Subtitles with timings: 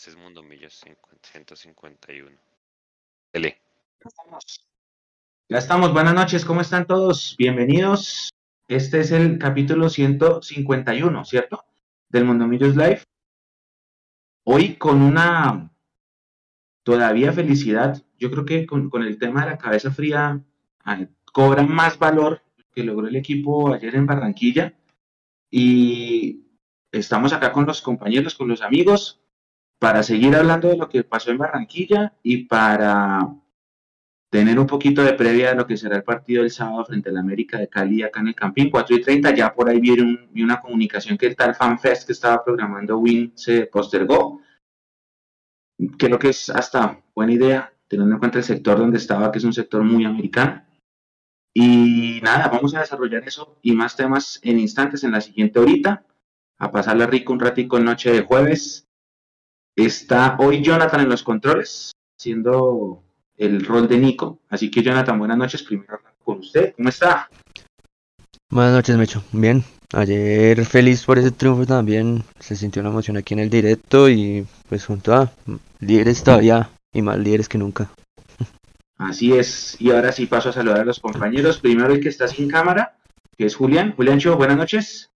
[0.00, 0.82] Este es Mundo Millos
[1.30, 2.30] 151.
[3.34, 3.62] L.
[5.46, 7.36] Ya estamos, buenas noches, ¿cómo están todos?
[7.38, 8.30] Bienvenidos.
[8.66, 11.66] Este es el capítulo 151, ¿cierto?
[12.08, 13.02] Del Mundo Millos Live.
[14.44, 15.70] Hoy con una
[16.82, 18.02] todavía felicidad.
[18.16, 20.42] Yo creo que con, con el tema de la cabeza fría
[20.82, 22.42] ah, cobra más valor
[22.72, 24.72] que logró el equipo ayer en Barranquilla.
[25.50, 26.46] Y
[26.90, 29.19] estamos acá con los compañeros, con los amigos,
[29.80, 33.34] para seguir hablando de lo que pasó en Barranquilla y para
[34.30, 37.16] tener un poquito de previa de lo que será el partido del sábado frente al
[37.16, 39.34] América de Cali acá en el Campín, 4 y 30.
[39.34, 43.66] Ya por ahí vi, una comunicación que el tal FanFest que estaba programando Win se
[43.66, 44.42] postergó.
[45.98, 49.44] Creo que es hasta buena idea, teniendo en cuenta el sector donde estaba, que es
[49.44, 50.62] un sector muy americano.
[51.54, 56.04] Y nada, vamos a desarrollar eso y más temas en instantes en la siguiente horita.
[56.58, 58.89] A pasarla rico un ratico en noche de jueves.
[59.86, 63.02] Está hoy Jonathan en los controles, siendo
[63.38, 64.38] el rol de Nico.
[64.50, 65.62] Así que Jonathan, buenas noches.
[65.62, 66.74] Primero con usted.
[66.76, 67.30] ¿Cómo está?
[68.50, 69.24] Buenas noches, Mecho.
[69.32, 69.64] Bien.
[69.94, 72.24] Ayer feliz por ese triunfo también.
[72.38, 75.32] Se sintió una emoción aquí en el directo y pues junto a
[75.78, 77.90] líderes todavía y más líderes que nunca.
[78.98, 81.58] Así es, y ahora sí paso a saludar a los compañeros.
[81.58, 82.98] Primero el que está sin cámara,
[83.38, 83.94] que es Julián.
[83.96, 85.09] Julián Cho, buenas noches.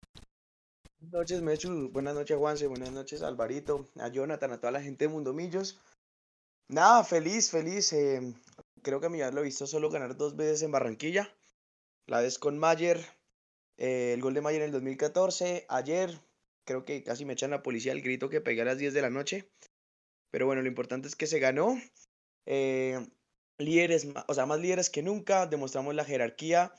[1.12, 1.91] Buenas noches, Mechu.
[1.91, 2.66] Buenas noches, Juanse.
[2.68, 3.86] Buenas noches, Alvarito.
[4.00, 5.78] A Jonathan, a toda la gente de Mundo Millos.
[6.68, 7.92] Nada, feliz, feliz.
[7.92, 8.34] Eh,
[8.80, 11.30] creo que a ya lo he visto solo ganar dos veces en Barranquilla.
[12.06, 13.05] La vez con Mayer,
[13.77, 15.66] eh, el gol de Mayer en el 2014.
[15.68, 16.18] Ayer,
[16.64, 19.02] creo que casi me echan la policía el grito que pegué a las 10 de
[19.02, 19.46] la noche.
[20.30, 21.78] Pero bueno, lo importante es que se ganó.
[22.46, 23.06] Eh,
[23.58, 26.72] líderes, o sea, más líderes que nunca, demostramos la jerarquía.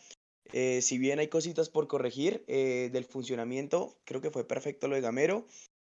[0.52, 4.96] Eh, si bien hay cositas por corregir eh, del funcionamiento, creo que fue perfecto lo
[4.96, 5.48] de Gamero.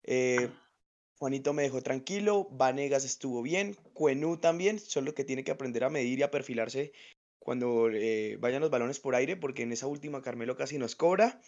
[0.03, 0.49] Eh,
[1.17, 5.89] Juanito me dejó tranquilo, Vanegas estuvo bien, Cuenú también, solo que tiene que aprender a
[5.89, 6.93] medir y a perfilarse
[7.39, 7.89] cuando
[8.39, 11.41] vayan los balones por aire, porque en esa última Carmelo casi nos cobra.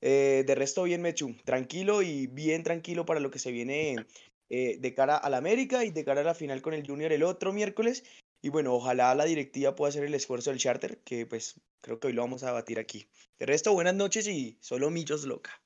[0.00, 4.06] de resto, bien Mechu, tranquilo y bien tranquilo para lo que se viene
[4.48, 7.52] de cara al América y de cara a la final con el Junior el otro
[7.52, 8.04] miércoles.
[8.42, 12.08] Y bueno, ojalá la directiva pueda hacer el esfuerzo del charter, que pues creo que
[12.08, 13.08] hoy lo vamos a debatir aquí.
[13.38, 15.62] De resto, buenas noches y solo Millos loca.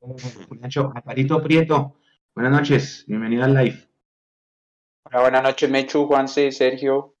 [0.94, 1.96] Aparito Prieto,
[2.34, 3.88] buenas noches, bienvenido al live.
[5.04, 7.14] Hola, buenas noches, Mechu, Juanse, Sergio,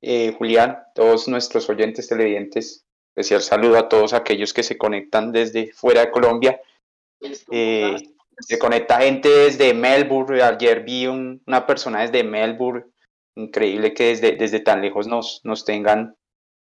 [0.00, 2.84] eh, Julián, todos nuestros oyentes televidentes.
[3.14, 6.60] Especial saludo a todos aquellos que se conectan desde fuera de Colombia.
[7.50, 7.96] Eh,
[8.38, 10.42] se conecta gente desde Melbourne.
[10.42, 12.84] Ayer vi una persona desde Melbourne
[13.36, 16.16] increíble que desde, desde tan lejos nos, nos tengan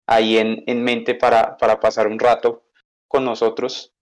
[0.07, 2.65] ahí en, en mente para, para, pasar un rato
[3.09, 3.95] con nosotros.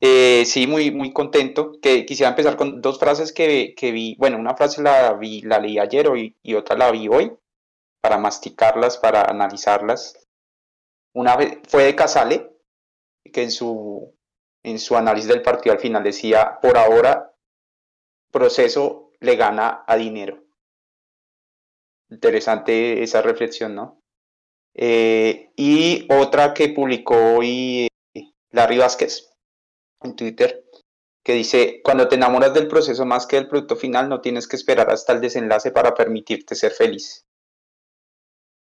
[0.00, 1.72] Eh, sí, muy, muy contento.
[1.80, 4.16] Que quisiera empezar con dos frases que, que, vi.
[4.18, 7.32] Bueno, una frase la, vi, la leí ayer hoy, y otra la vi hoy
[8.00, 10.28] para masticarlas, para analizarlas.
[11.12, 11.36] Una
[11.68, 12.52] fue de Casale,
[13.32, 14.14] que en su,
[14.62, 17.34] en su análisis del partido al final decía, por ahora,
[18.30, 20.44] proceso le gana a dinero.
[22.10, 24.02] Interesante esa reflexión, ¿no?
[24.78, 27.88] Eh, y otra que publicó hoy
[28.50, 29.32] Larry Vázquez
[30.02, 30.66] en Twitter,
[31.24, 34.56] que dice, cuando te enamoras del proceso más que del producto final, no tienes que
[34.56, 37.24] esperar hasta el desenlace para permitirte ser feliz.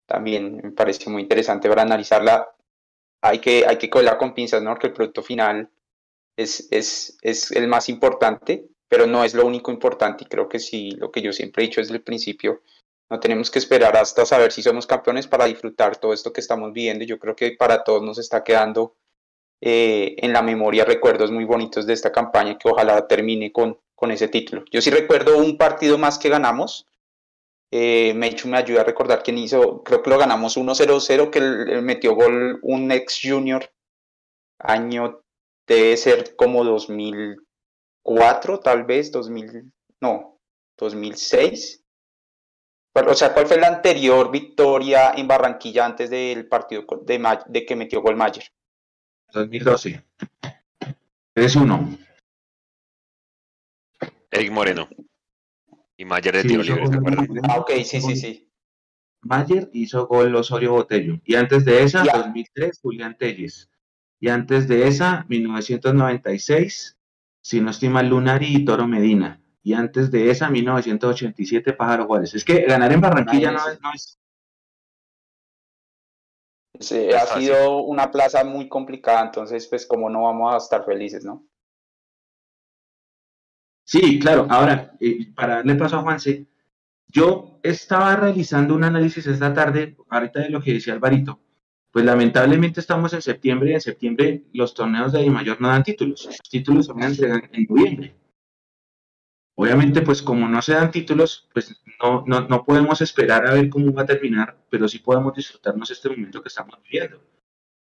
[0.07, 2.55] También me parece muy interesante para analizarla.
[3.23, 4.71] Hay que, hay que cogerla con pinzas, ¿no?
[4.71, 5.71] Porque el producto final
[6.37, 10.25] es, es, es el más importante, pero no es lo único importante.
[10.25, 12.63] Y creo que sí, lo que yo siempre he dicho desde el principio,
[13.11, 16.73] no tenemos que esperar hasta saber si somos campeones para disfrutar todo esto que estamos
[16.73, 17.05] viviendo.
[17.05, 18.97] Yo creo que para todos nos está quedando
[19.61, 24.11] eh, en la memoria recuerdos muy bonitos de esta campaña que ojalá termine con, con
[24.11, 24.65] ese título.
[24.71, 26.87] Yo sí recuerdo un partido más que ganamos.
[27.71, 31.41] Eh, Mechu me ayuda a recordar quién hizo, creo que lo ganamos 1-0-0, que
[31.81, 33.71] metió gol un ex junior,
[34.59, 35.23] año
[35.67, 40.39] debe ser como 2004, tal vez, 2000, no,
[40.77, 41.82] 2006
[42.95, 47.77] o sea, ¿cuál fue la anterior victoria en Barranquilla antes del partido de, de que
[47.77, 48.45] metió gol Mayer?
[49.33, 50.05] 2012.
[51.35, 51.99] 3-1.
[54.31, 54.89] Eric Moreno.
[55.97, 56.85] Y Mayer de tiro libre.
[57.49, 58.49] Ah, ok, sí, sí, sí.
[59.23, 61.21] Mayer hizo gol Osorio Botello.
[61.25, 63.71] Y antes de esa, 2003, Julián Telles.
[64.21, 66.99] Y antes de esa, 1996,
[67.41, 72.35] si no estima Lunari y Toro Medina y antes de esa 1987 Pájaro Juárez.
[72.35, 74.19] Es que ganar en Barranquilla no, es, no es...
[76.81, 81.25] Sí, ha sido una plaza muy complicada, entonces pues como no vamos a estar felices,
[81.25, 81.47] ¿no?
[83.85, 84.47] Sí, claro.
[84.49, 86.47] Ahora, eh, para darle paso a Juanse,
[87.07, 91.41] yo estaba realizando un análisis esta tarde, ahorita de lo que decía Alvarito.
[91.91, 96.25] Pues lamentablemente estamos en septiembre y en septiembre los torneos de mayor no dan títulos.
[96.25, 98.15] Los títulos se van a entregar en noviembre.
[99.55, 103.69] Obviamente, pues como no se dan títulos, pues no, no, no podemos esperar a ver
[103.69, 107.23] cómo va a terminar, pero sí podemos disfrutarnos este momento que estamos viviendo.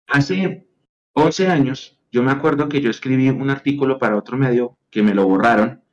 [0.07, 0.65] Hace
[1.13, 5.13] 11 años, yo me acuerdo que yo escribí un artículo para otro medio que me
[5.13, 5.83] lo borraron,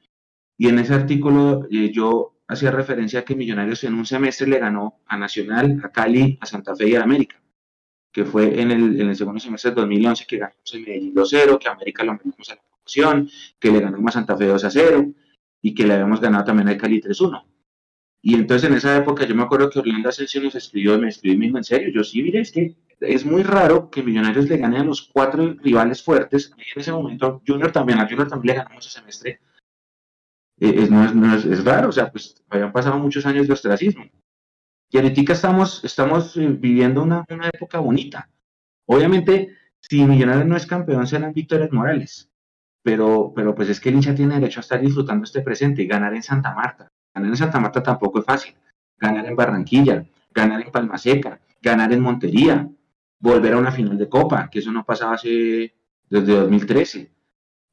[0.56, 4.60] y en ese artículo eh, yo hacía referencia a que Millonarios en un semestre le
[4.60, 7.42] ganó a Nacional, a Cali, a Santa Fe y a América,
[8.12, 11.58] que fue en el, en el segundo semestre del 2011 que ganamos en Medellín 2-0,
[11.58, 13.28] que América lo ganamos a la promoción,
[13.58, 15.14] que le ganamos a Santa Fe 2-0
[15.64, 17.42] y que le habíamos ganado también a Cali 3-1.
[18.20, 21.36] Y entonces en esa época yo me acuerdo que Orlando Asensio nos escribió, me escribió
[21.36, 24.46] y me dijo, en serio, yo sí, mire, es que es muy raro que Millonarios
[24.46, 26.52] le gane a los cuatro rivales fuertes.
[26.58, 29.40] Y en ese momento, Junior también, a Junior también le ganamos ese semestre.
[30.60, 34.04] Eh, es, es, es, es, raro, o sea, pues habían pasado muchos años de ostracismo.
[34.90, 38.28] Y ahorita estamos, estamos eh, viviendo una, una época bonita.
[38.84, 42.30] Obviamente, si Millonarios no es campeón, serán victorias morales.
[42.84, 45.86] Pero, pero pues es que el hincha tiene derecho a estar disfrutando este presente y
[45.86, 46.86] ganar en Santa Marta.
[47.14, 48.54] Ganar en Santa Marta tampoco es fácil.
[48.98, 52.68] Ganar en Barranquilla, ganar en Palma Seca, ganar en Montería,
[53.18, 55.74] volver a una final de Copa, que eso no pasaba hace
[56.10, 57.10] desde 2013.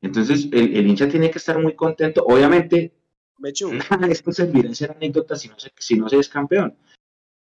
[0.02, 2.24] Entonces, el, el hincha tiene que estar muy contento.
[2.25, 2.94] Obviamente,
[3.90, 6.75] nada de esto servirá en ser anécdota si no, se, si no se es campeón.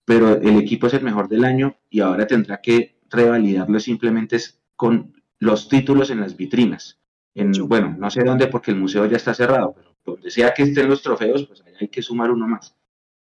[0.06, 4.38] Pero el equipo es el mejor del año y ahora tendrá que revalidarlo simplemente
[4.76, 6.97] con los títulos en las vitrinas.
[7.38, 10.64] En, bueno, no sé dónde porque el museo ya está cerrado, pero donde sea que
[10.64, 12.76] estén los trofeos, pues allá hay que sumar uno más.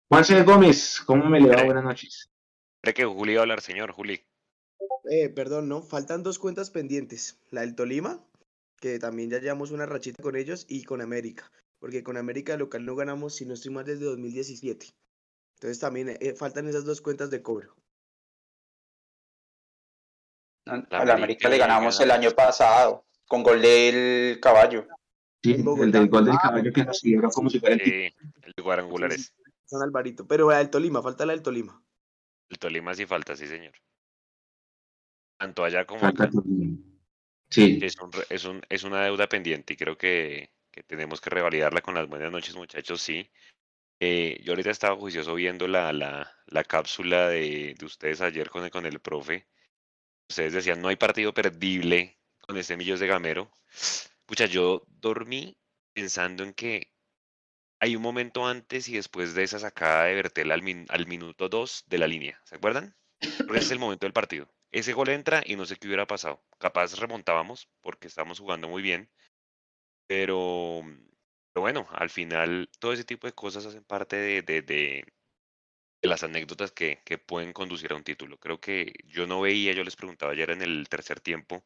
[0.08, 0.42] Juan C.
[0.42, 1.64] Gómez, ¿cómo me le va?
[1.64, 2.30] Buenas noches.
[2.80, 4.24] Cree que Juli va a hablar, señor Juli.
[5.10, 7.38] Eh, perdón, no, faltan dos cuentas pendientes.
[7.50, 8.18] La del Tolima,
[8.80, 11.52] que también ya llevamos una rachita con ellos, y con América.
[11.78, 14.94] Porque con América local no ganamos, si no estoy mal, desde 2017.
[15.56, 17.74] Entonces también eh, faltan esas dos cuentas de cobro.
[20.64, 24.87] A la, América, América le ganamos el año pasado, con gol del caballo.
[25.43, 28.52] Sí, el del gol del caballo que nos siguieron como si fuera el, sí, el
[28.56, 29.34] de cuadrangulares.
[29.64, 30.26] San Alvarito.
[30.26, 31.82] Pero la del Tolima, falta la del Tolima.
[32.49, 33.75] El Tolima sí falta, sí, señor.
[35.38, 36.40] Tanto allá como falta acá.
[37.50, 37.78] Sí.
[37.82, 41.81] Es, un, es, un, es una deuda pendiente y creo que, que, tenemos que revalidarla
[41.81, 43.31] con las buenas noches, muchachos, sí.
[44.00, 48.64] Eh, yo ahorita estaba juicioso viendo la, la, la cápsula de, de, ustedes ayer con
[48.64, 49.46] el, con el profe.
[50.29, 52.15] Ustedes decían, no hay partido perdible
[52.46, 53.50] con este Millos de Gamero.
[54.25, 55.56] Pucha, yo dormí
[55.93, 56.93] pensando en que
[57.81, 61.48] hay un momento antes y después de esa sacada de Bertel al, min, al minuto
[61.48, 62.40] 2 de la línea.
[62.44, 62.96] ¿Se acuerdan?
[63.46, 64.48] Porque es el momento del partido.
[64.70, 66.43] Ese gol entra y no sé qué hubiera pasado.
[66.58, 69.10] Capaz remontábamos porque estábamos jugando muy bien.
[70.06, 70.82] Pero,
[71.54, 75.04] bueno, al final todo ese tipo de cosas hacen parte de,
[76.02, 78.38] las anécdotas que, pueden conducir a un título.
[78.38, 81.64] Creo que yo no veía, yo les preguntaba ayer en el tercer tiempo,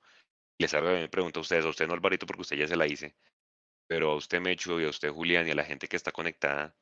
[0.60, 2.86] les hago, me pregunto a ustedes, a usted no Alvarito porque usted ya se la
[2.86, 3.16] hice,
[3.86, 6.76] pero a usted Mecho y a usted Julián y a la gente que está conectada,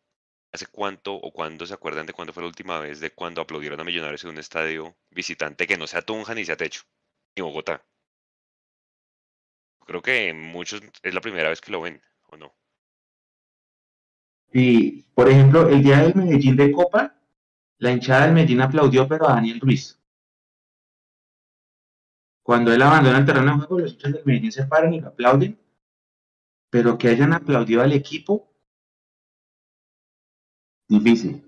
[0.52, 3.80] ¿hace cuánto o cuándo se acuerdan de cuándo fue la última vez de cuando aplaudieron
[3.80, 6.82] a Millonarios en un estadio visitante que no sea Tunja ni sea Techo,
[7.36, 7.84] ni Bogotá?
[9.86, 12.54] Creo que muchos es la primera vez que lo ven, ¿o no?
[14.52, 17.14] Y, por ejemplo, el día del Medellín de Copa,
[17.78, 19.97] la hinchada del Medellín aplaudió, pero a Daniel Ruiz.
[22.48, 25.08] Cuando él abandona el terreno de juego, los hinchas del Medellín se paran y lo
[25.08, 25.60] aplauden,
[26.70, 28.50] pero que hayan aplaudido al equipo,
[30.88, 31.44] difícil.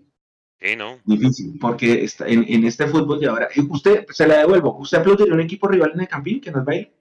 [0.60, 1.00] Sí, ¿no?
[1.06, 5.32] Difícil, porque está en, en, este fútbol de ahora, usted, se la devuelvo, ¿usted aplaudiría
[5.32, 6.94] a un equipo rival en el Campín que nos va a ir?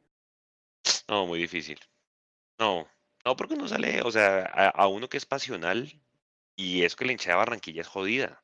[1.10, 1.77] No, muy difícil.
[2.58, 2.88] No,
[3.25, 5.91] no, porque no sale, o sea, a, a uno que es pasional
[6.56, 8.41] y es que la hinchada de Barranquilla es jodida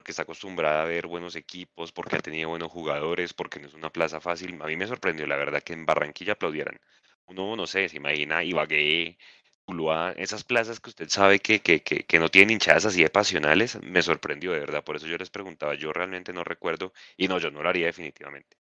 [0.00, 3.74] porque está acostumbrada a ver buenos equipos, porque ha tenido buenos jugadores, porque no es
[3.74, 4.58] una plaza fácil.
[4.62, 6.80] A mí me sorprendió, la verdad, que en Barranquilla aplaudieran.
[7.26, 9.18] Uno, no sé, se imagina Ibagué,
[9.66, 13.78] Tuluá, esas plazas que usted sabe que, que, que, no tienen hinchadas así de pasionales,
[13.82, 14.82] me sorprendió, de verdad.
[14.84, 17.84] Por eso yo les preguntaba, yo realmente no recuerdo, y no, yo no lo haría
[17.86, 18.56] definitivamente.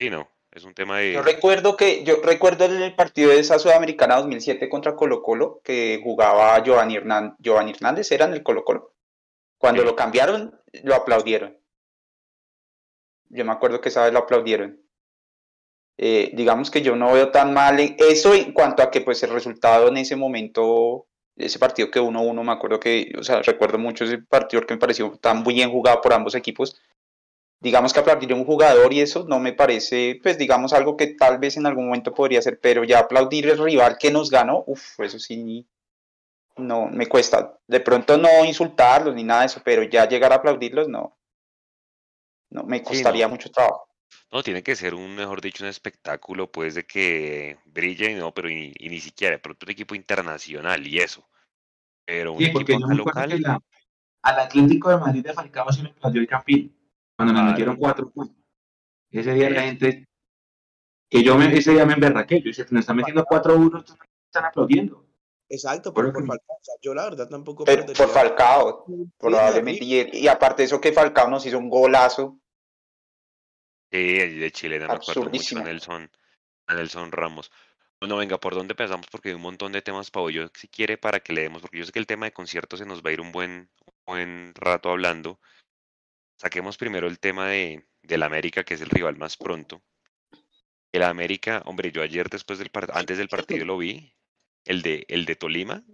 [0.00, 1.12] Sí, no, es un tema de...
[1.12, 6.00] Yo recuerdo que, yo recuerdo el partido de esa Sudamericana 2007 contra Colo Colo, que
[6.02, 8.94] jugaba Giovanni, Hernán, Giovanni Hernández, era en el Colo Colo.
[9.58, 9.86] Cuando sí.
[9.86, 11.56] lo cambiaron, lo aplaudieron.
[13.28, 14.80] Yo me acuerdo que esa vez lo aplaudieron.
[16.02, 19.30] Eh, digamos que yo no veo tan mal eso en cuanto a que pues el
[19.30, 24.04] resultado en ese momento, ese partido que 1-1, me acuerdo que, o sea, recuerdo mucho
[24.04, 26.80] ese partido que me pareció tan bien jugado por ambos equipos,
[27.60, 31.08] digamos que aplaudir a un jugador y eso no me parece, pues digamos algo que
[31.08, 34.64] tal vez en algún momento podría ser, pero ya aplaudir el rival que nos ganó,
[34.66, 35.68] uff, eso sí,
[36.56, 37.58] no, me cuesta.
[37.66, 41.16] De pronto no insultarlos ni nada de eso, pero ya llegar a aplaudirlos, no.
[42.50, 43.88] No, me costaría mucho trabajo.
[44.32, 48.50] No, tiene que ser un, mejor dicho, un espectáculo, pues, de que brille, no, pero
[48.50, 51.28] y, ni siquiera, de pronto un equipo internacional y eso.
[52.04, 53.40] Pero un equipo local.
[54.22, 56.76] al Atlético de Madrid de Falcao se le perdió el Campín,
[57.20, 58.42] cuando nos metieron cuatro puntos.
[59.10, 60.08] Ese día la gente,
[61.10, 63.84] que yo me, ese día me emberraqué, yo dije, nos están metiendo 4-1,
[64.24, 65.06] están aplaudiendo.
[65.46, 66.56] Exacto, pero por Falcao.
[66.80, 67.64] yo la verdad tampoco.
[67.64, 68.86] Pero por Falcao,
[69.18, 69.84] probablemente.
[69.84, 72.40] Y, aparte de eso, que Falcao nos hizo un golazo.
[73.92, 76.10] Sí, de Chile, no me acuerdo mucho Nelson,
[76.68, 77.52] Nelson Ramos.
[78.00, 79.08] Bueno, venga, ¿por dónde pensamos?
[79.10, 80.30] Porque hay un montón de temas, Pau.
[80.30, 82.78] Yo, si quiere, para que le demos, porque yo sé que el tema de conciertos
[82.78, 83.68] se nos va a ir un buen,
[84.06, 85.38] buen rato hablando.
[86.40, 89.82] Saquemos primero el tema de, del América, que es el rival más pronto.
[90.90, 94.14] El América, hombre, yo ayer después del antes del partido lo vi,
[94.64, 95.84] el de, el de Tolima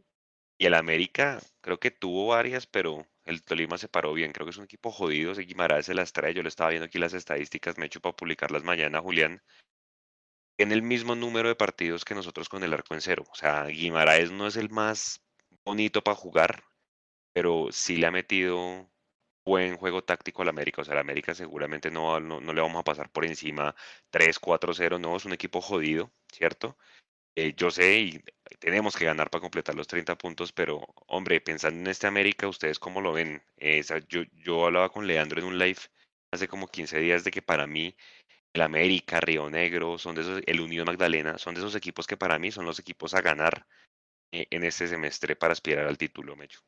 [0.57, 4.31] y el América creo que tuvo varias, pero el Tolima se paró bien.
[4.31, 5.33] Creo que es un equipo jodido.
[5.33, 6.33] Ese Guimaraes se las trae.
[6.33, 7.77] Yo le estaba viendo aquí las estadísticas.
[7.77, 9.43] Me he hecho para publicarlas mañana, Julián.
[10.59, 13.25] En el mismo número de partidos que nosotros con el arco en cero.
[13.33, 15.21] O sea, Guimaraes no es el más
[15.65, 16.63] bonito para jugar,
[17.33, 18.89] pero sí le ha metido
[19.47, 20.83] buen juego táctico al América.
[20.83, 23.75] O sea, el América seguramente no, no, no le vamos a pasar por encima
[24.11, 24.99] 3-4-0.
[25.01, 26.77] No, es un equipo jodido, ¿cierto?
[27.37, 28.25] Eh, yo sé y
[28.59, 32.79] tenemos que ganar para completar los 30 puntos, pero hombre, pensando en este América, ¿ustedes
[32.79, 33.43] cómo lo ven?
[33.59, 35.81] Eh, yo, yo hablaba con Leandro en un live
[36.33, 37.95] hace como 15 días de que para mí
[38.55, 42.17] el América, Río Negro, son de esos, el Unión Magdalena, son de esos equipos que
[42.17, 43.67] para mí son los equipos a ganar
[44.33, 46.61] eh, en este semestre para aspirar al título, Mecho.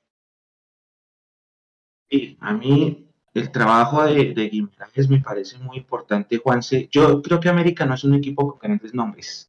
[2.10, 4.68] Sí, a mí el trabajo de, de
[5.08, 6.88] me parece muy importante, Juanse.
[6.90, 9.48] Yo creo que América no es un equipo con grandes nombres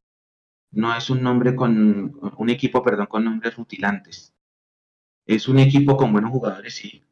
[0.72, 4.32] no es un nombre con un equipo, perdón, con nombres rutilantes.
[5.26, 7.02] Es un equipo con buenos jugadores, sí.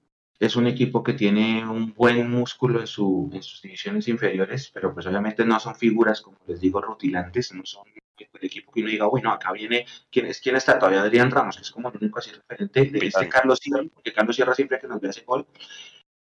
[0.40, 4.94] Es un equipo que tiene un buen músculo en, su, en sus divisiones inferiores, pero
[4.94, 7.84] pues obviamente no son figuras, como les digo, rutilantes, no son
[8.18, 11.02] el equipo que uno diga, bueno, acá viene, ¿quién, es, quién está todavía?
[11.02, 14.36] Adrián Ramos, que es como el único así referente de este Carlos Sierra, porque Carlos
[14.36, 15.46] Sierra siempre que nos ve hace gol,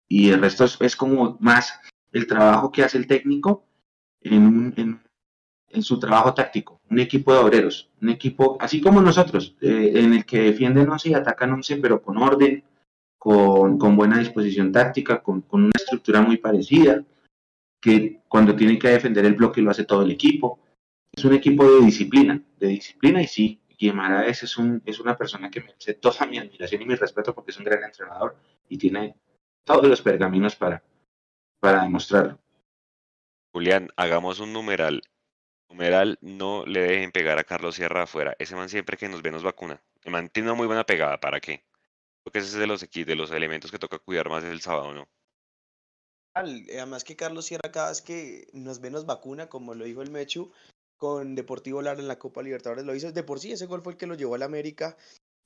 [0.08, 1.80] y el resto es, como más
[2.12, 3.66] el trabajo que hace el técnico
[4.22, 5.02] en un, en
[5.74, 10.14] en su trabajo táctico, un equipo de obreros, un equipo así como nosotros, eh, en
[10.14, 12.64] el que defienden 11 y atacan 11, pero con orden,
[13.22, 17.04] con, buena disposición táctica, con, una estructura muy parecida,
[17.80, 20.60] que cuando tiene que defender el bloque lo hace todo el equipo.
[21.12, 25.62] Es un equipo de disciplina, de disciplina y sí, Guimaraes es, es una persona que
[25.62, 28.38] merece toda mi admiración y mi respeto porque es un gran entrenador
[28.68, 29.16] y tiene
[29.64, 30.82] todos los pergaminos para,
[31.60, 32.40] para demostrarlo.
[33.54, 35.04] Julián, hagamos un numeral
[35.70, 38.36] numeral, no le dejen pegar a Carlos Sierra afuera.
[38.40, 39.80] Ese man siempre que nos ve nos vacuna.
[40.04, 41.64] El man tiene una muy buena pegada, ¿para qué?
[42.24, 45.08] Porque ese es de los, de los elementos que toca cuidar más el sábado, ¿no?
[46.34, 50.12] Además que Carlos Sierra cada vez que nos ve nos vacuna, como lo dijo el
[50.12, 50.52] Mechu,
[50.96, 53.12] con Deportivo Lara en la Copa Libertadores lo hizo.
[53.12, 54.98] De por sí ese gol fue el que lo llevó a la América.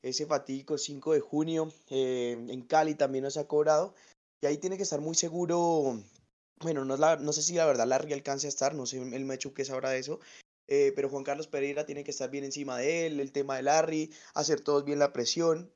[0.03, 3.95] Ese fatídico 5 de junio eh, en Cali también nos ha cobrado.
[4.41, 5.97] Y ahí tiene que estar muy seguro
[6.61, 9.53] bueno, no, no sé si la verdad Larry alcance a estar, no sé el Mechu
[9.53, 10.19] que sabrá de eso,
[10.67, 13.63] eh, pero Juan Carlos Pereira tiene que estar bien encima de él, el tema de
[13.63, 15.71] Larry, hacer todos bien la presión.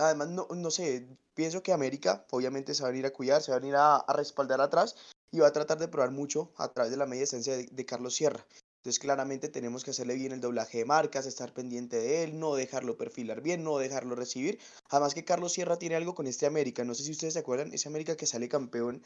[0.00, 3.50] Además, no, no sé, pienso que América obviamente se va a venir a cuidar, se
[3.50, 4.96] va a venir a, respaldar atrás
[5.30, 8.14] y va a tratar de probar mucho a través de la media distancia de, Carlos
[8.14, 8.46] Sierra.
[8.78, 12.54] Entonces claramente tenemos que hacerle bien el doblaje de marcas, estar pendiente de él, no
[12.54, 14.58] dejarlo perfilar bien, no dejarlo recibir.
[14.88, 17.74] Además que Carlos Sierra tiene algo con este América, no sé si ustedes se acuerdan,
[17.74, 19.02] ese América que sale campeón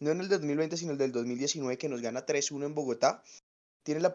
[0.00, 3.22] no en el 2020, sino el del 2019, que nos gana 3-1 en Bogotá,
[3.82, 4.12] tiene la,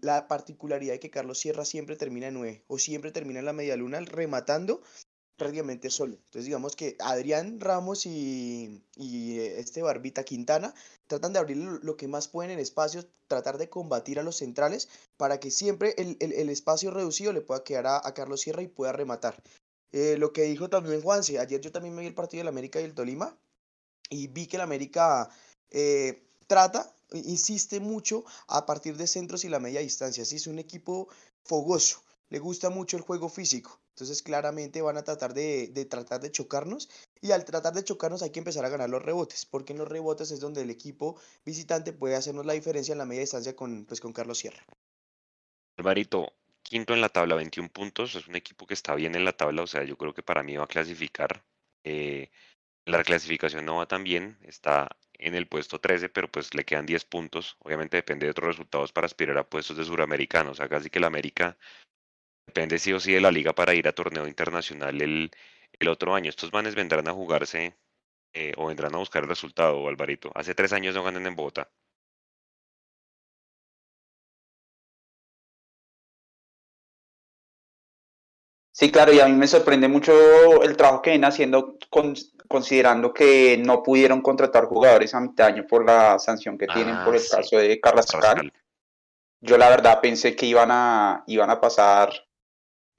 [0.00, 3.52] la, particularidad de que Carlos Sierra siempre termina en 9 o siempre termina en la
[3.52, 4.82] media luna rematando
[5.40, 6.16] prácticamente solo.
[6.16, 10.74] Entonces digamos que Adrián Ramos y, eh, este Barbita Quintana
[11.06, 14.90] tratan de abrir lo, que más pueden en espacios, tratar de combatir a los centrales
[15.16, 19.42] para que siempre el, espacio reducido le pueda quedar a, Carlos Sierra y pueda rematar.
[19.92, 22.78] Eh, lo que dijo también Juanse, ayer yo también me vi el partido del América
[22.78, 23.34] y el Tolima
[24.10, 25.30] y vi que el América
[25.70, 30.26] eh, trata, insiste mucho a partir de centros y la media distancia.
[30.26, 31.08] Sí, es un equipo
[31.44, 33.79] fogoso, le gusta mucho el juego físico.
[33.90, 36.88] Entonces claramente van a tratar de, tratar de chocarnos
[37.20, 39.88] y al tratar de chocarnos hay que empezar a ganar los rebotes, porque en los
[39.88, 43.84] rebotes es donde el equipo visitante puede hacernos la diferencia en la media distancia con,
[43.84, 44.64] pues, con Carlos Sierra.
[45.76, 46.32] Alvarito,
[46.62, 49.62] quinto en la tabla, 21 puntos, es un equipo que está bien en la tabla,
[49.62, 51.42] o sea, yo creo que para mí va a clasificar.
[51.84, 52.30] Eh,
[52.86, 56.86] La clasificación no va tan bien, está en el puesto 13, pero pues le quedan
[56.86, 57.56] 10 puntos.
[57.60, 60.52] Obviamente depende de otros resultados para aspirar a puestos de suramericanos.
[60.52, 61.56] O sea, casi que la América
[62.50, 65.30] depende sí o sí de la liga para ir a torneo internacional el,
[65.78, 66.28] el otro año.
[66.28, 67.76] Estos manes vendrán a jugarse
[68.32, 70.32] eh, o vendrán a buscar el resultado, Alvarito.
[70.34, 71.70] Hace tres años no ganan en Bogotá.
[78.72, 81.76] Sí, claro, y a mí me sorprende mucho el trabajo que vienen haciendo
[82.48, 86.96] considerando que no pudieron contratar jugadores a mitad de año por la sanción que tienen
[87.04, 88.52] por el ah, caso de Carrascal.
[89.40, 92.10] Yo la verdad pensé que iban a, iban a pasar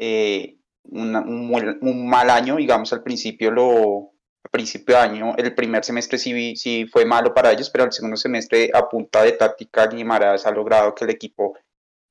[0.02, 4.14] eh, un, mal año, digamos, al principio lo,
[4.50, 8.18] principio de año, el primer semestre sí, sí fue malo para ellos, pero el segundo
[8.18, 11.56] semestre a punta de táctica Guimaraes ha logrado que el equipo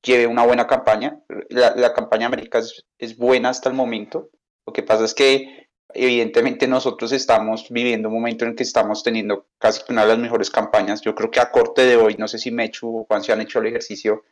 [0.01, 1.19] lleve una buena campaña.
[1.49, 4.29] La, la campaña América es, es, buena hasta el momento.
[4.65, 9.47] Lo que pasa es que evidentemente nosotros estamos viviendo un momento en que estamos teniendo
[9.59, 11.01] casi una de las mejores campañas.
[11.01, 13.41] Yo creo que a corte de hoy, no sé si Mechu o Juan se han
[13.41, 14.23] hecho el ejercicio,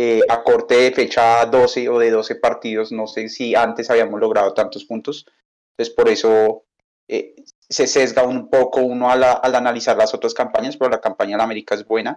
[0.00, 4.20] eh, a corte de fecha 12 o de 12 partidos, no sé si antes habíamos
[4.20, 5.26] logrado tantos puntos.
[5.72, 6.66] Entonces por eso
[7.08, 7.34] eh,
[7.68, 11.38] se sesga un poco uno al, al analizar las otras campañas, pero la campaña de
[11.38, 12.16] la América es buena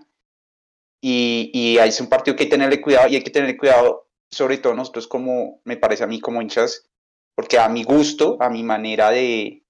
[1.01, 4.09] y, y es un partido que hay que tenerle cuidado y hay que tener cuidado,
[4.29, 6.87] sobre todo nosotros como, me parece a mí como hinchas,
[7.33, 9.63] porque a mi gusto, a mi manera de,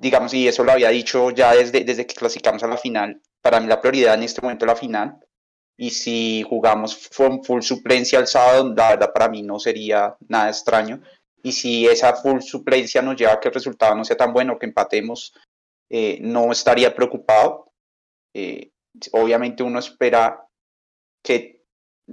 [0.00, 3.60] digamos, y eso lo había dicho ya desde, desde que clasificamos a la final, para
[3.60, 5.21] mí la prioridad en este momento es la final,
[5.76, 10.48] y si jugamos con full suplencia el sábado, la verdad para mí no sería nada
[10.48, 11.00] extraño,
[11.42, 14.58] y si esa full suplencia nos lleva a que el resultado no sea tan bueno,
[14.58, 15.34] que empatemos,
[15.90, 17.72] eh, no estaría preocupado.
[18.34, 18.70] Eh,
[19.12, 20.46] obviamente uno espera
[21.22, 21.62] que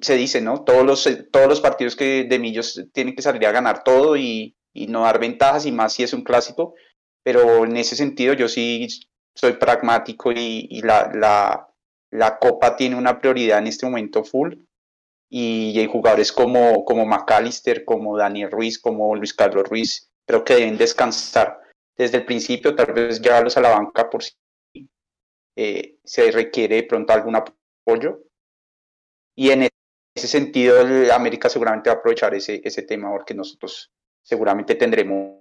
[0.01, 0.63] se dice, ¿no?
[0.63, 4.56] Todos los, todos los partidos que de Millos tienen que salir a ganar todo y,
[4.74, 6.74] no dar ventajas y más si es un clásico,
[7.24, 8.88] pero en ese sentido yo sí
[9.36, 11.68] soy pragmático y, la,
[12.39, 14.56] Copa tiene una prioridad en este momento full
[15.30, 20.56] y hay jugadores como, como McAllister, como Daniel Ruiz, como Luis Carlos Ruiz, creo que
[20.56, 21.60] deben descansar
[21.98, 24.34] desde el principio, tal vez llevarlos a la banca por si
[25.56, 28.24] eh, se requiere pronto algún apoyo.
[29.36, 29.69] Y en
[30.15, 30.80] ese sentido,
[31.13, 33.91] América seguramente va a aprovechar ese, ese tema porque nosotros
[34.24, 35.38] seguramente tendremos,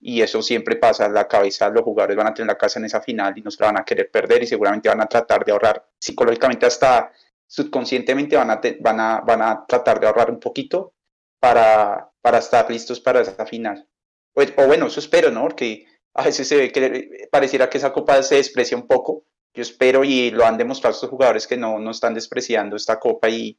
[0.00, 3.02] y eso siempre pasa, la cabeza, los jugadores van a tener la casa en esa
[3.02, 5.86] final y nos la van a querer perder y seguramente van a tratar de ahorrar
[5.98, 7.12] psicológicamente hasta
[7.46, 10.94] subconscientemente van a, van a, van a tratar de ahorrar un poquito
[11.38, 13.86] para, para estar listos para esa final.
[14.34, 15.42] O, o, bueno, eso espero, ¿no?
[15.42, 15.84] Porque
[16.14, 20.04] a veces se ve que pareciera que esa copa se desprecia un poco yo espero
[20.04, 23.58] y lo han demostrado estos jugadores que no, no están despreciando esta copa y,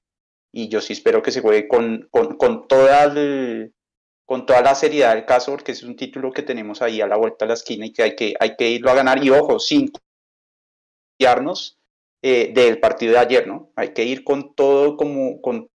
[0.51, 3.13] y yo sí espero que se juegue con, con, con, toda
[4.25, 7.17] con toda la seriedad del caso, porque es un título que tenemos ahí a la
[7.17, 9.23] vuelta de la esquina y que hay que, hay que irlo a ganar.
[9.23, 9.91] Y ojo, sin
[11.19, 11.77] confiarnos
[12.21, 13.71] eh, del partido de ayer, ¿no?
[13.75, 15.67] Hay que ir con todo, como con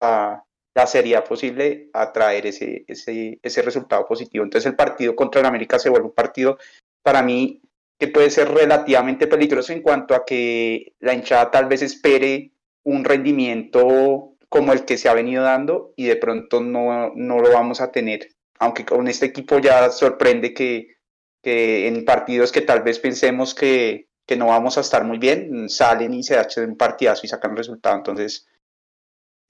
[0.00, 4.44] la seriedad posible a traer ese, ese, ese resultado positivo.
[4.44, 6.58] Entonces el partido contra el América se vuelve un partido
[7.02, 7.62] para mí
[7.98, 12.52] que puede ser relativamente peligroso en cuanto a que la hinchada tal vez espere
[12.84, 17.52] un rendimiento como el que se ha venido dando y de pronto no, no lo
[17.52, 18.28] vamos a tener.
[18.58, 20.96] Aunque con este equipo ya sorprende que,
[21.42, 25.68] que en partidos que tal vez pensemos que, que, no vamos a estar muy bien,
[25.68, 27.96] salen y se hacen un partidazo y sacan resultado.
[27.96, 28.46] Entonces,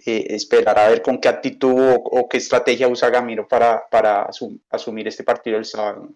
[0.05, 4.29] eh, esperar a ver con qué actitud o, qué estrategia usa Gamiro para, para
[4.71, 6.11] asumir este partido el sábado.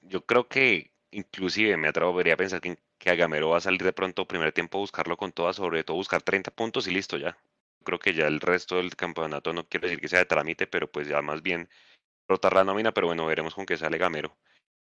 [0.00, 3.92] Yo creo que inclusive me atrevería a pensar que, que Agamero va a salir de
[3.92, 7.36] pronto primer tiempo buscarlo con todas, sobre todo buscar 30 puntos y listo ya.
[7.86, 10.90] Creo que ya el resto del campeonato no quiero decir que sea de trámite, pero
[10.90, 11.68] pues ya más bien
[12.28, 14.36] rotar la nómina, pero bueno, veremos con qué sale Gamero.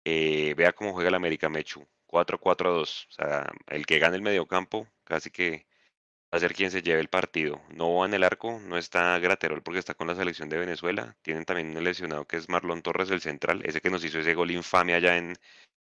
[0.05, 4.87] Eh, vea cómo juega el América Mechu, 4-4-2, o sea, el que gane el mediocampo
[5.03, 5.67] casi que
[6.33, 7.61] va a ser quien se lleve el partido.
[7.69, 11.17] No va en el arco, no está Graterol porque está con la selección de Venezuela.
[11.21, 14.33] Tienen también un lesionado que es Marlon Torres, el central, ese que nos hizo ese
[14.35, 15.35] gol infame allá en,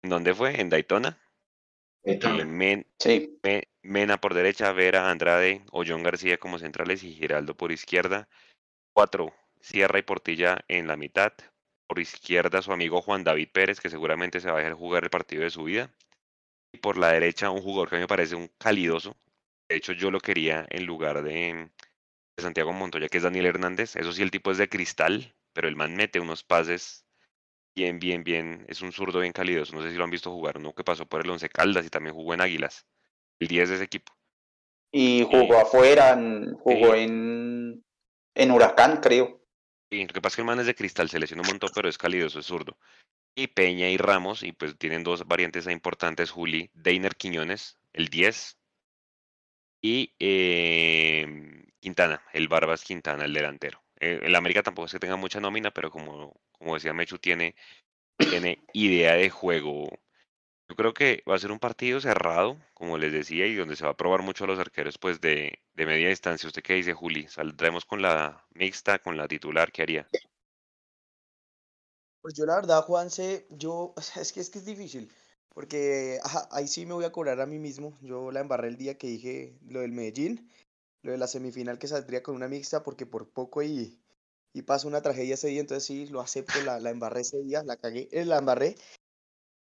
[0.05, 0.61] ¿Dónde fue?
[0.61, 1.19] ¿En Daytona?
[2.99, 3.39] Sí.
[3.83, 8.29] Mena por derecha, Vera, Andrade, Ollón García como centrales y Giraldo por izquierda.
[8.95, 11.33] Cuatro, Sierra y Portilla en la mitad.
[11.87, 15.11] Por izquierda su amigo Juan David Pérez, que seguramente se va a dejar jugar el
[15.11, 15.91] partido de su vida.
[16.73, 19.17] Y por la derecha un jugador que me parece un calidoso.
[19.69, 21.71] De hecho yo lo quería en lugar de,
[22.37, 23.97] de Santiago Montoya, que es Daniel Hernández.
[23.97, 27.04] Eso sí, el tipo es de cristal, pero el man mete unos pases
[27.75, 29.65] bien, bien, bien, es un zurdo bien cálido.
[29.73, 31.91] No sé si lo han visto jugar, uno que pasó por el Once Caldas y
[31.91, 32.87] también jugó en Águilas,
[33.39, 34.13] el 10 de ese equipo.
[34.93, 36.17] Y jugó afuera,
[36.61, 37.85] jugó en,
[38.35, 39.45] en Huracán, creo.
[39.91, 41.71] Y lo que pasa es que el man es de cristal, se lesionó un montón,
[41.75, 42.79] pero es cálido, es zurdo.
[43.37, 48.57] y Peña y Ramos, y pues tienen dos variantes importantes, Juli, Deiner Quiñones, el 10,
[49.83, 53.84] y em, Quintana, el Barbas Quintana, el delantero.
[54.05, 57.55] Eh, el América tampoco es que tenga mucha nómina, pero como, como decía Mechu, tiene,
[58.19, 59.89] tiene idea de juego.
[60.69, 63.85] Yo creo que va a ser un partido cerrado, como les decía, y donde se
[63.85, 66.47] va a probar mucho a los arqueros pues de, de media distancia.
[66.47, 67.29] ¿Usted qué dice, Juli?
[67.29, 69.73] ¿Saldremos con la mixta, con la titular?
[69.73, 70.07] ¿Qué haría?
[72.21, 75.11] Pues yo la verdad, Juanse, yo, es que es que es difícil,
[75.49, 76.19] porque
[76.51, 77.97] ahí sí me voy a cobrar a mí mismo.
[78.03, 80.51] Yo la embarré el día que dije lo del Medellín,
[81.05, 84.01] lo de la semifinal que saldría con una mixta, porque por poco y,
[84.53, 87.63] y pasó una tragedia ese día, entonces sí, lo acepto, la, la embarré ese día,
[87.63, 88.77] la cagué, eh, la embarré.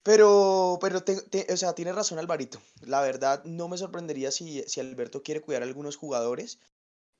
[0.02, 2.60] Pero, pero o sea, tiene razón Alvarito.
[2.80, 6.58] La verdad, no me sorprendería si, si Alberto quiere cuidar a algunos jugadores.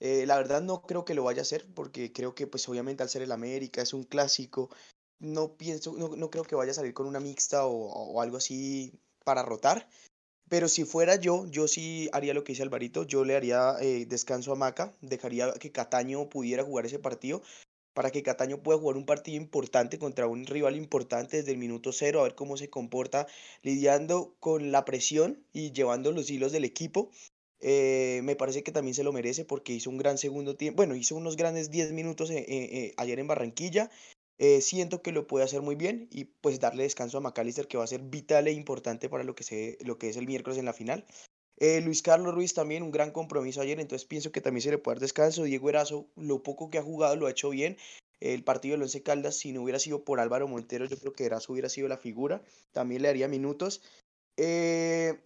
[0.01, 3.03] Eh, la verdad no creo que lo vaya a hacer porque creo que pues obviamente
[3.03, 4.71] al ser el América es un clásico
[5.19, 8.93] no pienso, no, no, creo que vaya a salir con una mixta o, algo así
[9.25, 9.89] para rotar.
[10.49, 14.07] Pero si fuera yo, yo sí haría lo que dice Alvarito, yo le haría eh,
[14.07, 17.43] descanso a Maca, dejaría que Cataño pudiera jugar ese partido,
[17.93, 21.93] para que Cataño pueda jugar un partido importante contra un rival importante desde el minuto
[21.93, 23.27] cero, a ver cómo se comporta
[23.63, 27.11] lidiando con la presión y llevando los hilos del equipo.
[27.61, 30.95] Eh, me parece que también se lo merece porque hizo un gran segundo tiempo, bueno,
[30.95, 33.91] hizo unos grandes 10 minutos eh, ayer en Barranquilla,
[34.39, 37.77] eh, siento que lo puede hacer muy bien y pues darle descanso a McAllister que
[37.77, 40.59] va a ser vital e importante para lo que, se, lo que es el miércoles
[40.59, 41.05] en la final.
[41.61, 44.79] Eh, Luis Carlos Ruiz también un gran compromiso ayer, entonces pienso que también se le
[44.79, 45.43] puede dar descanso.
[45.43, 47.77] Diego Erazo, lo poco que ha jugado lo ha hecho bien.
[48.21, 51.25] El partido de Once Caldas, si no hubiera sido por Álvaro Montero, yo creo que
[51.25, 52.43] Erazo hubiera sido la figura.
[52.73, 53.83] También le haría minutos.
[54.37, 55.21] Eh,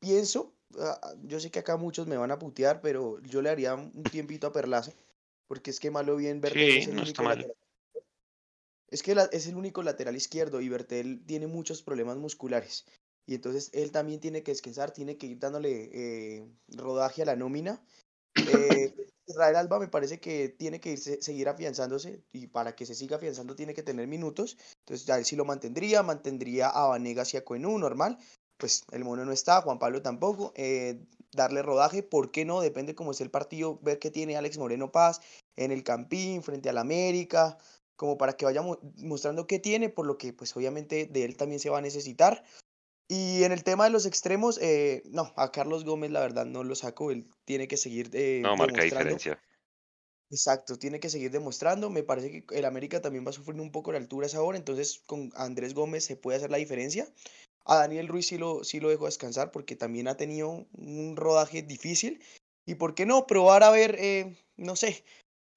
[0.00, 3.74] pienso, ah, yo sé que acá muchos me van a putear, pero yo le haría
[3.74, 4.92] un tiempito a Perlaza,
[5.46, 6.88] porque es que malo bien ver sí,
[7.22, 7.54] mal.
[8.88, 12.84] Es que es el único lateral izquierdo y Bertel tiene muchos problemas musculares.
[13.26, 17.36] Y entonces él también tiene que descansar, tiene que ir dándole eh, rodaje a la
[17.36, 17.82] nómina.
[18.36, 18.94] Eh,
[19.26, 23.16] Israel Alba me parece que tiene que irse, seguir afianzándose y para que se siga
[23.16, 24.56] afianzando tiene que tener minutos.
[24.84, 28.18] Entonces ya él sí lo mantendría, mantendría a Vanegas y a Coenú normal.
[28.56, 30.52] Pues el mono no está, Juan Pablo tampoco.
[30.54, 31.00] Eh,
[31.32, 32.60] darle rodaje, ¿por qué no?
[32.60, 35.20] Depende cómo es el partido, ver qué tiene Alex Moreno Paz
[35.56, 37.58] en el Campín, frente al América
[37.96, 38.62] como para que vaya
[38.98, 42.44] mostrando qué tiene, por lo que pues obviamente de él también se va a necesitar.
[43.08, 46.64] Y en el tema de los extremos, eh, no, a Carlos Gómez la verdad no
[46.64, 49.40] lo saco, él tiene que seguir eh, No, marca diferencia.
[50.28, 51.88] Exacto, tiene que seguir demostrando.
[51.88, 55.02] Me parece que el América también va a sufrir un poco de alturas ahora, entonces
[55.06, 57.08] con Andrés Gómez se puede hacer la diferencia.
[57.64, 61.62] A Daniel Ruiz sí lo, sí lo dejo descansar porque también ha tenido un rodaje
[61.62, 62.20] difícil.
[62.64, 65.04] Y por qué no probar a ver, eh, no sé,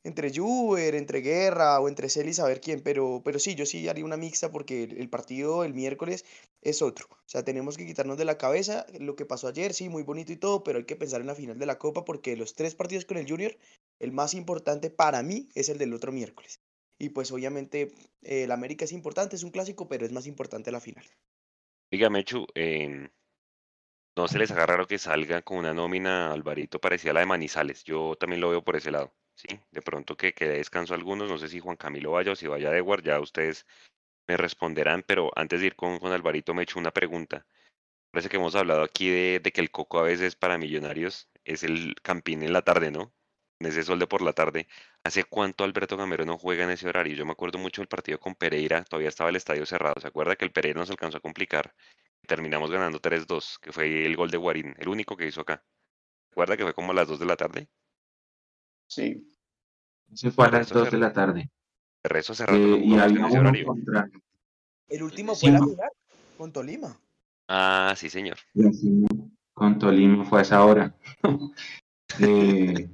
[0.03, 3.87] entre Juber, entre Guerra o entre Celis, a ver quién, pero, pero sí, yo sí
[3.89, 6.25] haría una mixta porque el, partido el miércoles
[6.61, 7.07] es otro.
[7.11, 10.31] O sea, tenemos que quitarnos de la cabeza lo que pasó ayer, sí, muy bonito
[10.31, 12.75] y todo, pero hay que pensar en la final de la Copa porque los tres
[12.75, 13.57] partidos con el Junior,
[13.99, 16.61] el más importante para mí es el del otro miércoles.
[16.97, 20.71] Y pues obviamente eh, el América es importante, es un clásico, pero es más importante
[20.71, 21.05] la final.
[21.91, 23.09] Dígame, Chu, eh,
[24.15, 27.83] no se les haga raro que salga con una nómina, Alvarito, parecía la de Manizales.
[27.83, 29.13] Yo también lo veo por ese lado.
[29.39, 29.59] ¿Sí?
[29.71, 32.71] De pronto que, que descanso algunos, no sé si Juan Camilo vaya o si vaya
[32.71, 33.65] de ya ustedes
[34.27, 37.45] me responderán, pero antes de ir con, con Alvarito me he hecho una pregunta.
[38.11, 41.63] Parece que hemos hablado aquí de, de, que el coco a veces para millonarios es
[41.63, 43.13] el campín en la tarde, ¿no?
[43.59, 44.67] En ese sol de por la tarde.
[45.03, 47.15] ¿Hace cuánto Alberto Gamero no juega en ese horario?
[47.15, 50.01] Yo me acuerdo mucho del partido con Pereira, todavía estaba el estadio cerrado.
[50.01, 51.73] ¿Se acuerda que el Pereira nos alcanzó a complicar?
[52.27, 55.63] Terminamos ganando 3-2, que fue el gol de Guarín, el único que hizo acá.
[56.35, 57.69] ¿Se que fue como a las 2 de la tarde?
[58.89, 59.23] Sí.
[60.13, 61.49] Se fue a las 2 de la tarde.
[62.03, 62.59] El resto cerrado.
[62.59, 64.09] Eh, y había uno contra...
[64.87, 65.91] El último fue la final
[66.37, 66.99] con Tolima.
[67.47, 68.37] Ah, sí, señor.
[69.53, 70.95] Con Tolima fue a esa hora.
[72.19, 72.89] eh...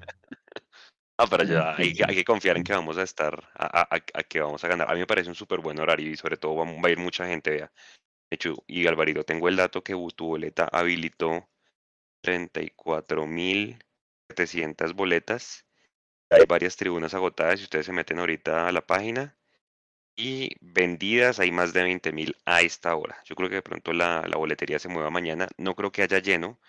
[1.18, 4.24] No, pero ya hay, hay, que confiar en que vamos a estar, a, a, a,
[4.24, 4.92] que vamos a ganar.
[4.92, 6.98] A mí me parece un súper buen horario y sobre todo va, va, a ir
[6.98, 7.72] mucha gente, vea.
[8.30, 11.48] De hecho, y Alvarito, tengo el dato que tu boleta habilitó
[12.24, 15.65] 34.700 boletas
[16.30, 19.36] hay varias tribunas agotadas, si ustedes se meten ahorita a la página,
[20.16, 23.22] y vendidas hay más de 20 mil a esta hora.
[23.26, 25.48] Yo creo que de pronto la, la, boletería se mueva mañana.
[25.58, 26.60] No creo que haya lleno,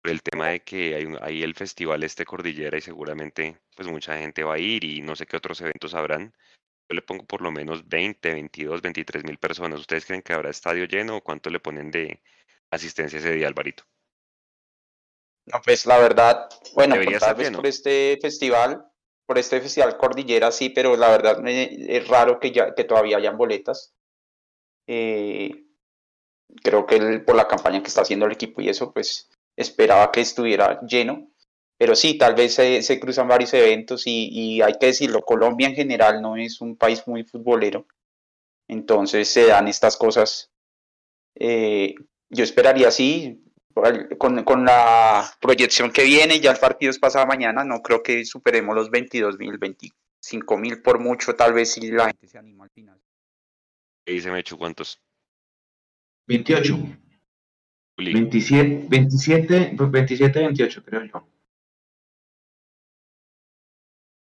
[0.00, 3.88] por el tema de que hay, un, hay el festival este Cordillera y seguramente pues
[3.88, 6.32] mucha gente va a ir y no sé qué otros eventos habrán.
[6.88, 9.80] Yo le pongo por lo menos 20, 22, 23 mil personas.
[9.80, 12.22] ¿Ustedes creen que habrá estadio lleno o cuánto le ponen de
[12.70, 13.84] asistencia ese día, Alvarito?
[15.46, 18.84] No, pues la verdad, bueno, tal vez por este festival
[19.26, 23.36] por este festival Cordillera sí, pero la verdad es raro que, ya, que todavía hayan
[23.36, 23.94] boletas.
[24.86, 25.64] Eh,
[26.62, 30.20] creo que por la campaña que está haciendo el equipo y eso, pues esperaba que
[30.20, 31.28] estuviera lleno.
[31.78, 36.22] Pero sí, tal vez se, cruzan varios eventos y, hay que decirlo, Colombia en general
[36.22, 37.86] no es un país muy futbolero.
[38.68, 40.50] Entonces se dan estas cosas.
[41.34, 41.94] Eh,
[42.30, 43.44] yo esperaría sí,
[44.18, 48.24] con, con, la proyección que viene, ya el partido es pasado mañana, no creo que
[48.24, 52.64] superemos los 22 mil, 25 mil por mucho, tal vez si la gente se anima
[52.64, 53.00] al final.
[54.04, 54.56] ¿Qué dice Mechu?
[54.56, 55.00] ¿Cuántos?
[56.28, 56.74] 28.
[57.98, 61.28] 27, 27, 27, 28, creo yo.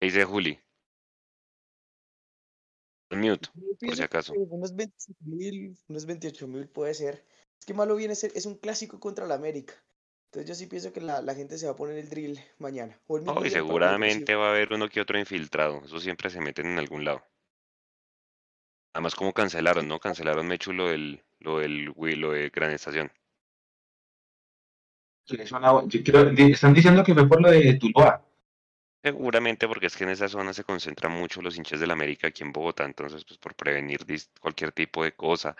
[0.00, 0.58] ¿Qué dice Juli?
[3.10, 3.48] Mute,
[3.80, 4.32] por si acaso.
[4.32, 7.24] Unos 25 mil, unos 28 mil puede ser.
[7.62, 9.74] Es que malo viene ser, es un clásico contra la América.
[10.26, 12.98] Entonces yo sí pienso que la, la gente se va a poner el drill mañana.
[13.44, 15.80] y seguramente va a haber uno que otro infiltrado.
[15.84, 17.22] Eso siempre se meten en algún lado.
[18.92, 20.00] Además, como cancelaron, ¿no?
[20.00, 23.12] Cancelaron Mechu lo del, lo del, lo de Gran Estación.
[25.28, 28.26] están diciendo que fue por lo de Tuluá.
[29.04, 32.42] Seguramente porque es que en esa zona se concentran mucho los hinchas del América aquí
[32.42, 34.00] en Bogotá, entonces pues por prevenir
[34.40, 35.56] cualquier tipo de cosa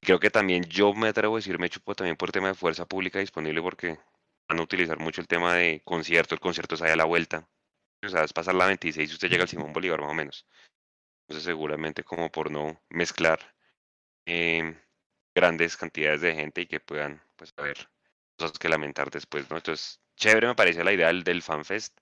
[0.00, 2.86] creo que también yo me atrevo a decir, me chupo también por tema de fuerza
[2.86, 3.98] pública disponible porque
[4.48, 7.48] van a utilizar mucho el tema de concierto, el concierto es ahí a la vuelta.
[8.02, 10.46] O sea, es pasar la 26 y usted llega al Simón Bolívar más o menos.
[11.28, 13.54] Entonces seguramente como por no mezclar
[14.26, 14.76] em,
[15.34, 17.88] grandes cantidades de gente y que puedan pues haber
[18.38, 19.56] cosas que lamentar después, ¿no?
[19.56, 21.98] Entonces, chévere me parece la idea del, del FanFest.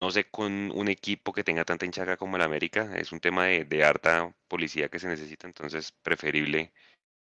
[0.00, 3.46] No sé, con un equipo que tenga tanta hinchaga como el América, es un tema
[3.46, 6.72] de, de harta policía que se necesita, entonces preferible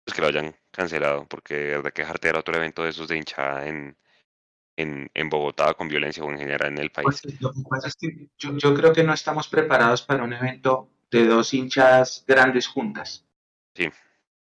[0.08, 3.18] pues, que lo hayan cancelado, porque de verdad que era otro evento de esos de
[3.18, 3.94] hinchada en,
[4.76, 7.20] en, en, Bogotá con violencia o en general en el país.
[7.22, 10.32] Pues, lo que pasa es que yo, yo, creo que no estamos preparados para un
[10.32, 13.26] evento de dos hinchadas grandes juntas.
[13.74, 13.90] Sí,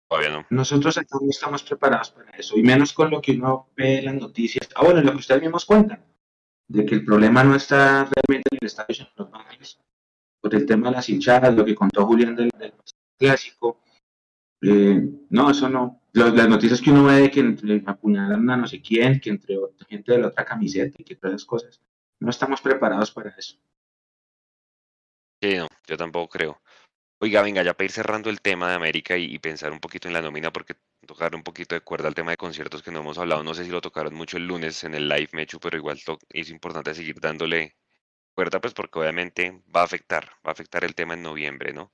[0.08, 0.46] todavía no.
[0.50, 4.14] Nosotros no estamos preparados para eso, y menos con lo que uno ve en las
[4.14, 4.68] noticias.
[4.74, 6.04] Ah, bueno, lo que ustedes mismos cuentan,
[6.66, 9.78] de que el problema no está realmente en el estadio, en los bancos.
[10.40, 12.74] Por el tema de las hinchadas, lo que contó Julián del, del
[13.16, 13.78] clásico,
[14.62, 16.00] eh, no, eso no.
[16.12, 19.86] las noticias que uno ve de que apuñalan a no sé quién, que entre otra,
[19.86, 21.82] gente de la otra camiseta y que todas esas cosas,
[22.20, 23.56] no estamos preparados para eso.
[25.42, 26.62] Sí, no, yo tampoco creo.
[27.20, 30.14] Oiga, venga, ya para ir cerrando el tema de América y, pensar un poquito en
[30.14, 30.74] la nómina, porque
[31.06, 33.64] tocar un poquito de cuerda al tema de conciertos que no hemos hablado, no sé
[33.64, 35.98] si lo tocaron mucho el lunes en el live Mechu, pero igual
[36.30, 37.76] es importante seguir dándole
[38.34, 41.92] cuerda, pues porque obviamente va a afectar, va a afectar el tema en noviembre, ¿no?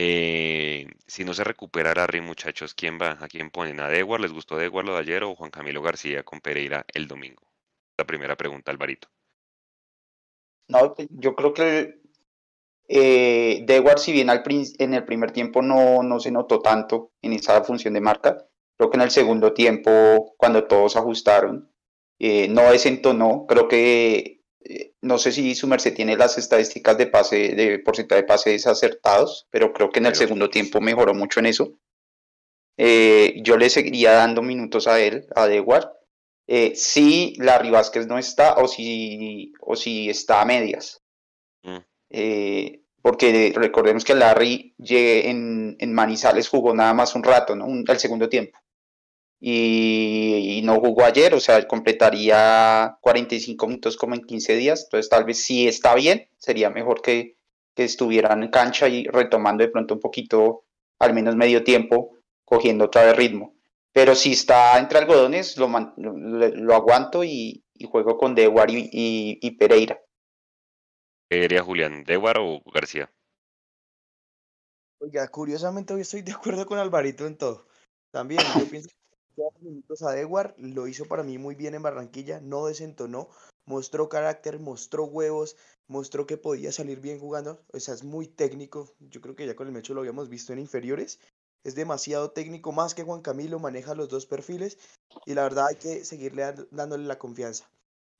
[0.00, 3.18] Eh, si no se recupera Larry, muchachos, ¿quién va?
[3.20, 3.80] ¿A quién ponen?
[3.80, 4.20] ¿A Dewar?
[4.20, 7.42] ¿Les gustó Dewar lo de ayer o Juan Camilo García con Pereira el domingo?
[7.96, 9.08] La primera pregunta, Alvarito.
[10.68, 12.00] No, yo creo que
[12.86, 17.64] eh, Dewar, si bien en el primer tiempo no, no se notó tanto en esa
[17.64, 21.72] función de marca, creo que en el segundo tiempo, cuando todos ajustaron,
[22.20, 23.46] eh, no desentonó.
[23.48, 24.37] Creo que
[25.00, 29.46] no sé si su merced tiene las estadísticas de pase, de porcentaje de pases acertados,
[29.50, 31.78] pero creo que en el segundo tiempo mejoró mucho en eso.
[32.76, 35.92] Eh, yo le seguiría dando minutos a él, a Dewar,
[36.46, 41.02] eh, si Larry Vázquez no está o si, o si está a medias.
[41.64, 41.78] Mm.
[43.02, 47.66] porque recordemos que Larry en, en, Manizales jugó nada más un rato, ¿no?
[47.66, 48.58] el segundo tiempo
[49.40, 55.24] y, no jugó ayer, o sea, completaría 45 minutos como en 15 días, entonces tal
[55.24, 57.36] vez si está bien, sería mejor que,
[57.74, 60.64] que estuvieran en cancha y retomando de pronto un poquito,
[60.98, 63.54] al menos medio tiempo, cogiendo otra vez ritmo.
[63.92, 70.00] Pero si está entre algodones, lo, lo, aguanto y, juego con Dewar y, y, Pereira.
[71.30, 72.04] ¿Qué diría Julián?
[72.04, 73.10] ¿Dewar o García?
[75.00, 77.68] Oiga, curiosamente hoy estoy de acuerdo con Alvarito en todo.
[78.10, 78.88] También, yo pienso
[79.60, 83.28] minutos a Dewar, lo hizo para mí muy bien en Barranquilla, no desentonó,
[83.66, 88.94] mostró carácter, mostró huevos, mostró que podía salir bien jugando, o sea, es muy técnico,
[89.00, 91.20] yo creo que ya con el Mecho lo habíamos visto en inferiores,
[91.64, 94.78] es demasiado técnico, más que Juan Camilo, maneja los dos perfiles
[95.26, 97.68] y la verdad hay que seguirle dándole la confianza.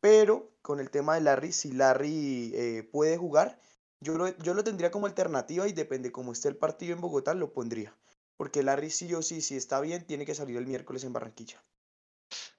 [0.01, 3.59] Pero con el tema de Larry, si Larry eh, puede jugar,
[4.01, 7.35] yo lo, yo lo tendría como alternativa y depende cómo esté el partido en Bogotá,
[7.35, 7.97] lo pondría
[8.39, 11.63] porque Larry sí o sí, si está bien, tiene que salir el miércoles en Barranquilla.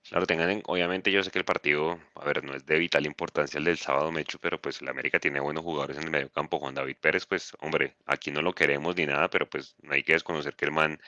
[0.09, 3.59] Claro, tengan, obviamente yo sé que el partido, a ver, no es de vital importancia
[3.59, 6.59] el del sábado, Mechu, pero pues la América tiene buenos jugadores en el medio campo.
[6.59, 10.03] Juan David Pérez, pues, hombre, aquí no lo queremos ni nada, pero pues no hay
[10.03, 10.99] que desconocer que el man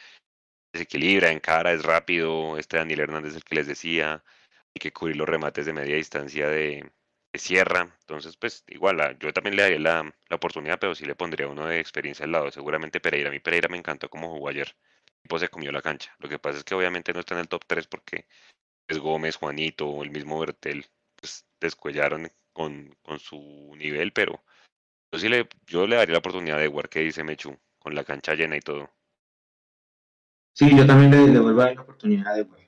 [0.72, 2.58] desequilibra, cara, es rápido.
[2.58, 4.24] Este Daniel Hernández, el que les decía,
[4.74, 6.90] hay que cubrir los remates de media distancia de,
[7.34, 7.96] Sierra.
[8.02, 11.48] Entonces, pues igual, ah, yo también le daría la, la, oportunidad, pero sí le pondría
[11.48, 12.52] uno de experiencia al lado.
[12.52, 13.30] Seguramente Pereira.
[13.30, 14.76] A mí Pereira me encantó cómo jugó ayer.
[15.20, 16.14] equipo se comió la cancha.
[16.20, 18.28] Lo que pasa es que obviamente no está en el top 3 porque
[18.88, 24.44] es Gómez, Juanito el mismo Bertel pues, descuellaron con, con su nivel, pero
[25.12, 28.04] yo sí le, yo le daría la oportunidad de Edward que dice Mechu, con la
[28.04, 28.90] cancha llena y todo.
[30.54, 32.62] Sí, yo también le, le vuelvo a dar la oportunidad de Edward.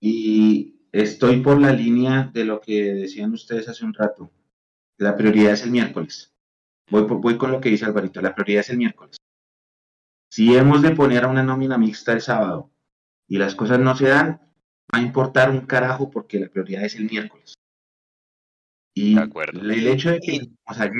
[0.00, 4.30] Y estoy por la línea de lo que decían ustedes hace un rato.
[4.98, 6.32] La prioridad es el miércoles.
[6.90, 9.16] Voy, voy con lo que dice Alvarito, la prioridad es el miércoles.
[10.30, 12.70] Si hemos de poner a una nómina mixta el sábado
[13.28, 14.40] y las cosas no se dan,
[14.94, 17.54] va a importar un carajo porque la prioridad es el miércoles.
[18.94, 19.60] Y De acuerdo.
[19.60, 20.90] el hecho de que o sea,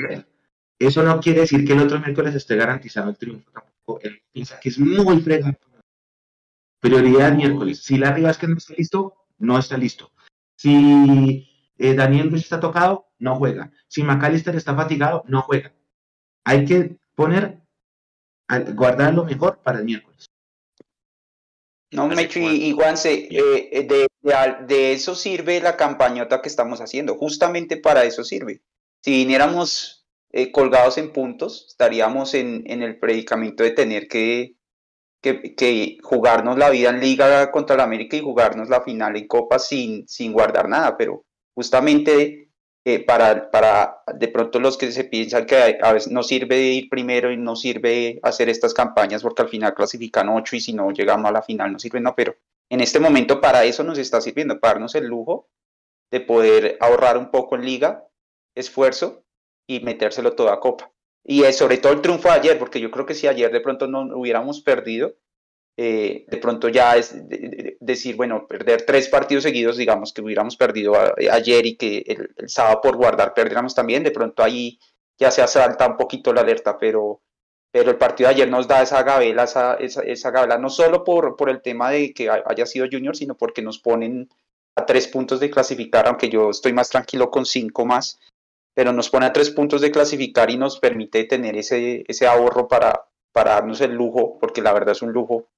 [0.79, 3.99] eso no quiere decir que el otro miércoles esté garantizado el triunfo tampoco.
[4.01, 5.57] Él piensa que es muy fregado.
[6.79, 7.83] Prioridad miércoles.
[7.83, 10.11] Si Larry Vázquez no está listo, no está listo.
[10.55, 13.71] Si eh, Daniel Ruiz está tocado, no juega.
[13.87, 15.73] Si McAllister está fatigado, no juega.
[16.45, 17.61] Hay que poner,
[18.47, 20.25] a- guardar lo mejor para el miércoles.
[21.91, 24.07] No, Mecho y, Juanse, eh, eh, de,
[24.67, 28.61] de eso sirve la campañota que estamos haciendo, justamente para eso sirve.
[29.01, 34.55] Si viniéramos eh, colgados en puntos, estaríamos en, en el predicamento de tener que,
[35.23, 39.25] que, que jugarnos la vida en liga contra la América y jugarnos la final en
[39.25, 42.49] Copa sin, sin guardar nada, pero justamente
[42.85, 46.89] eh, para, para de pronto los que se piensan que a veces no sirve ir
[46.89, 50.91] primero y no sirve hacer estas campañas porque al final clasifican ocho y si no
[50.91, 52.35] llegamos a la final no sirve, no, pero
[52.69, 55.47] en este momento para eso nos está sirviendo, para darnos el lujo
[56.11, 58.05] de poder ahorrar un poco en liga,
[58.55, 59.23] esfuerzo
[59.67, 60.91] y metérselo todo a copa.
[61.25, 63.61] Y eh, sobre todo el triunfo de ayer, porque yo creo que si ayer de
[63.61, 65.15] pronto no hubiéramos perdido,
[65.77, 70.13] eh, de pronto ya es de- de- de- decir, bueno, perder tres partidos seguidos, digamos
[70.13, 74.43] que hubiéramos perdido a- ayer y que el, sábado por guardar perdiéramos también, de pronto
[74.43, 74.77] ahí
[75.17, 77.21] ya se asalta un poquito la alerta, pero,
[77.71, 81.35] pero el partido de ayer nos da esa gabela, esa, esa, esa no solo por,
[81.35, 84.29] por el tema de que haya sido Junior, sino porque nos ponen
[84.75, 88.19] a tres puntos de clasificar, aunque yo estoy más tranquilo con cinco más,
[88.73, 92.67] pero nos pone a tres puntos de clasificar y nos permite tener ese, ese ahorro
[92.67, 95.49] para, para darnos el lujo, porque la verdad es un lujo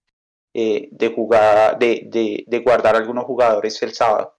[0.53, 4.35] eh, de jugar, de, de, de guardar algunos jugadores el sábado.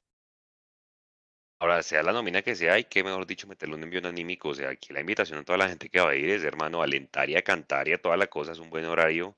[1.58, 4.50] Ahora, sea la nómina que sea, hay que, mejor dicho, meterle un envío anímico.
[4.50, 6.82] O sea, aquí la invitación a toda la gente que va a ir es, hermano,
[6.82, 8.52] alentar y a cantar y a toda la cosa.
[8.52, 9.36] Es un buen horario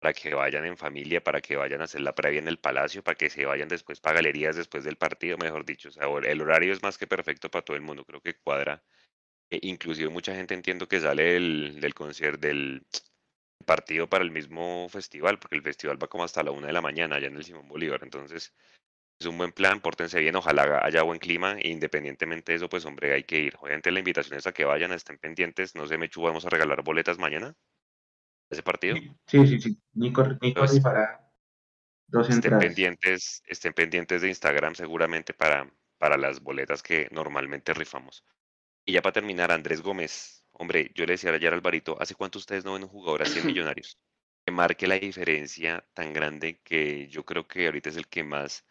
[0.00, 3.02] para que vayan en familia, para que vayan a hacer la previa en el Palacio,
[3.04, 5.90] para que se vayan después para galerías después del partido, mejor dicho.
[5.90, 8.04] O sea, el horario es más que perfecto para todo el mundo.
[8.04, 8.82] Creo que cuadra.
[9.50, 12.86] E inclusive mucha gente entiendo que sale del, del concierto, del
[13.66, 16.80] partido para el mismo festival, porque el festival va como hasta la una de la
[16.80, 18.00] mañana allá en el Simón Bolívar.
[18.02, 18.54] Entonces,
[19.20, 22.84] es un buen plan, pórtense bien, ojalá haya buen clima, e independientemente de eso, pues
[22.86, 23.54] hombre, hay que ir.
[23.60, 26.82] Obviamente la invitación es a que vayan, estén pendientes, no sé, Mechu, vamos a regalar
[26.82, 27.54] boletas mañana,
[28.50, 28.96] ese partido.
[29.26, 29.78] Sí, sí, sí.
[29.94, 31.20] Nico, Nico rifará
[32.06, 32.64] dos Estén entradas.
[32.66, 38.24] pendientes, estén pendientes de Instagram seguramente para, para las boletas que normalmente rifamos.
[38.84, 42.38] Y ya para terminar, Andrés Gómez, hombre, yo le decía ayer a Alvarito, ¿hace cuánto
[42.38, 43.98] ustedes no ven un jugador así en Millonarios?
[44.44, 48.66] Que marque la diferencia tan grande que yo creo que ahorita es el que más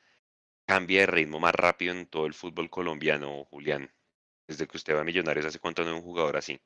[0.65, 3.89] cambia de ritmo más rápido en todo el fútbol colombiano, Julián.
[4.47, 6.59] Desde que usted va a Millonarios, ¿hace cuánto no ve un jugador así?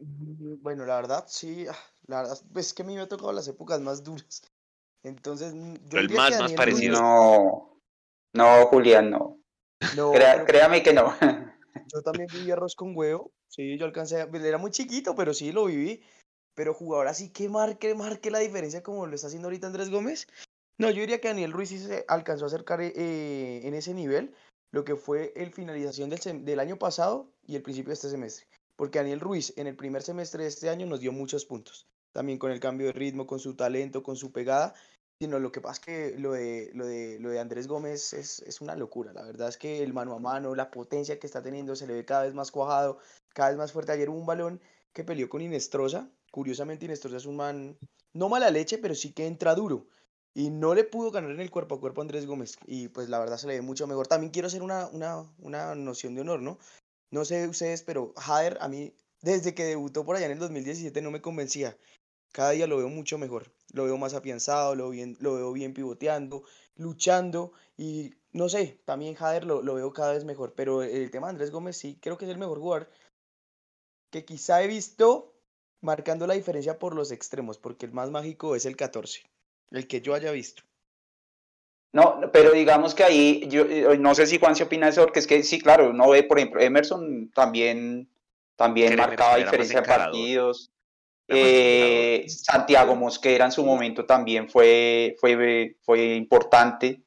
[0.00, 3.32] Bueno, la verdad, sí, ah, la verdad, pues es que a mí me ha tocado
[3.32, 4.42] las épocas más duras.
[5.02, 6.98] Entonces, mm, yo el más, más parecido.
[7.00, 7.80] No,
[8.34, 9.40] no, Julián, no.
[9.96, 11.14] No, Crea- pero créame que no.
[11.92, 13.32] yo también viví arroz con huevo.
[13.48, 16.02] Sí, yo alcancé, a- era muy chiquito, pero sí lo viví.
[16.54, 20.26] Pero jugador así que marque, marque la diferencia como lo está haciendo ahorita Andrés Gómez.
[20.78, 24.34] No, yo diría que Daniel Ruiz sí se alcanzó a acercar eh, en ese nivel
[24.72, 28.46] lo que fue el finalización del, del año pasado y el principio de este semestre.
[28.80, 31.86] Porque Daniel Ruiz en el primer semestre de este año nos dio muchos puntos.
[32.14, 34.72] También con el cambio de ritmo, con su talento, con su pegada.
[35.20, 38.40] Sino lo que pasa es que lo de, lo de, lo de Andrés Gómez es,
[38.40, 39.12] es una locura.
[39.12, 41.92] La verdad es que el mano a mano, la potencia que está teniendo, se le
[41.92, 42.96] ve cada vez más cuajado,
[43.34, 43.92] cada vez más fuerte.
[43.92, 44.62] Ayer hubo un balón
[44.94, 46.10] que peleó con Inestrosa.
[46.30, 47.76] Curiosamente, Inestrosa es un man,
[48.14, 49.88] no mala leche, pero sí que entra duro.
[50.32, 52.56] Y no le pudo ganar en el cuerpo a cuerpo a Andrés Gómez.
[52.64, 54.06] Y pues la verdad se le ve mucho mejor.
[54.06, 56.58] También quiero hacer una, una, una noción de honor, ¿no?
[57.10, 61.00] No sé ustedes, pero Jader a mí, desde que debutó por allá en el 2017,
[61.02, 61.76] no me convencía.
[62.32, 63.52] Cada día lo veo mucho mejor.
[63.72, 66.44] Lo veo más afianzado, lo, bien, lo veo bien pivoteando,
[66.76, 67.52] luchando.
[67.76, 70.54] Y no sé, también Jader lo, lo veo cada vez mejor.
[70.54, 72.88] Pero el tema de Andrés Gómez sí, creo que es el mejor jugador
[74.10, 75.34] que quizá he visto
[75.80, 79.22] marcando la diferencia por los extremos, porque el más mágico es el 14,
[79.70, 80.62] el que yo haya visto.
[81.92, 85.02] No, pero digamos que ahí, yo eh, no sé si Juan se opina de eso,
[85.02, 88.08] porque es que sí, claro, uno ve, por ejemplo, Emerson también,
[88.56, 90.70] también marcaba diferencia en partidos.
[91.32, 97.02] Eh, Santiago Mosquera en su momento también fue, fue, fue importante.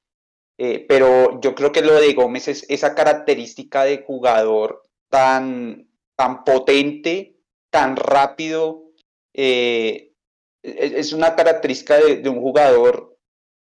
[0.58, 6.44] Eh, pero yo creo que lo de Gómez es esa característica de jugador tan, tan
[6.44, 7.36] potente,
[7.70, 8.84] tan rápido.
[9.34, 10.14] Eh,
[10.62, 13.13] es una característica de, un jugador.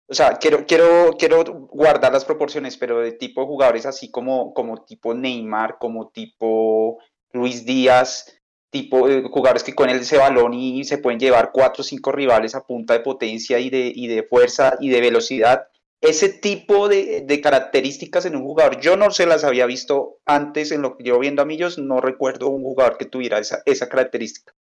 [0.07, 4.53] O sea, quiero, quiero, quiero guardar las proporciones, pero de tipo de jugadores así como,
[4.53, 6.99] como tipo Neymar, como tipo
[7.31, 8.39] Luis Díaz,
[8.69, 12.55] tipo de jugadores que con ese balón y se pueden llevar cuatro o cinco rivales
[12.55, 15.67] a punta de potencia y de, y de fuerza y de velocidad
[16.03, 20.81] ese tipo de, características en un jugador, yo no se las había visto antes en
[20.81, 24.53] lo que yo viendo a Millos, no recuerdo un jugador que tuviera esa, esa característica.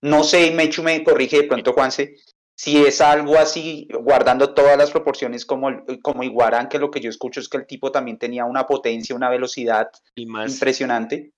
[0.00, 2.14] No sé, Mechu me corrige de pronto, Juanse,
[2.56, 7.10] si es algo así, guardando todas las proporciones como, como Iguarán, que lo que yo
[7.10, 11.32] escucho es que el tipo también tenía una potencia, una velocidad impresionante.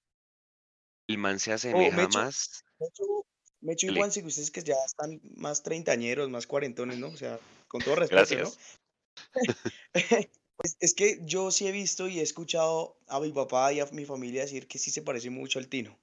[1.09, 2.65] El man se asemeja más.
[3.61, 7.09] Mechu, y Juanse, que ustedes que ya están más treintañeros, más cuarentones, ¿no?
[7.09, 8.53] O sea, con todo respeto, ¿no?
[9.93, 13.87] Pues es que yo sí he visto y he escuchado a mi papá y a
[13.87, 15.99] mi familia decir que sí se parece mucho al Tino.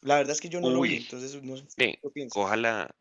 [0.00, 2.92] La verdad es que yo no lo vi, entonces no sé qué Ojalá,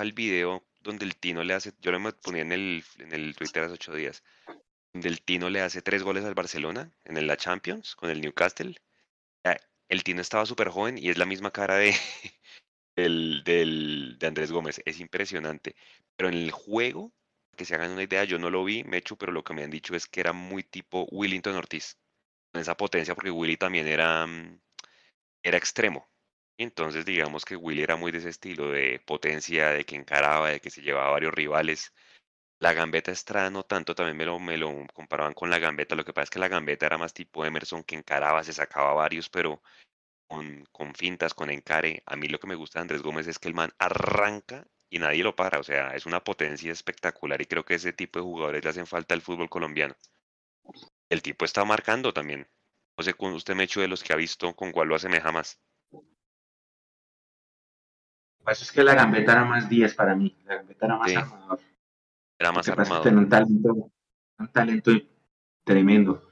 [0.00, 3.64] el video donde el Tino le hace, yo lo ponía en el, en el Twitter
[3.64, 4.22] hace ocho días,
[4.92, 8.76] donde el Tino le hace tres goles al Barcelona en la Champions con el Newcastle.
[9.88, 11.94] El Tino estaba súper joven y es la misma cara de,
[12.96, 14.80] del, del, de Andrés Gómez.
[14.84, 15.76] Es impresionante.
[16.16, 17.12] Pero en el juego
[17.56, 19.70] que se hagan una idea, yo no lo vi, Mechu, pero lo que me han
[19.70, 21.98] dicho es que era muy tipo Willington Ortiz,
[22.52, 24.60] con esa potencia, porque Willy también era, mm,
[25.42, 26.08] era extremo.
[26.58, 30.60] Entonces digamos que Willy era muy de ese estilo, de potencia, de que encaraba, de
[30.60, 31.92] que se llevaba varios rivales.
[32.60, 36.04] La gambeta Estrada no tanto, también me lo, me lo comparaban con la gambeta, lo
[36.04, 39.28] que pasa es que la gambeta era más tipo Emerson, que encaraba, se sacaba varios,
[39.28, 39.62] pero
[40.28, 42.02] con, con fintas, con encare.
[42.06, 44.98] A mí lo que me gusta de Andrés Gómez es que el man arranca y
[44.98, 45.58] nadie lo para.
[45.60, 48.86] O sea, es una potencia espectacular y creo que ese tipo de jugadores le hacen
[48.86, 49.94] falta al fútbol colombiano.
[51.08, 52.48] El tipo está marcando también.
[52.96, 55.58] No sé, usted me hecho de los que ha visto, ¿con cuál lo asemeja más?
[58.44, 60.36] Que pasa es que la gambeta era más 10 para mí.
[60.44, 61.60] La gambeta era más armador.
[62.38, 63.14] Era más armador.
[63.14, 63.90] un talento,
[64.38, 64.92] un talento
[65.64, 66.30] tremendo.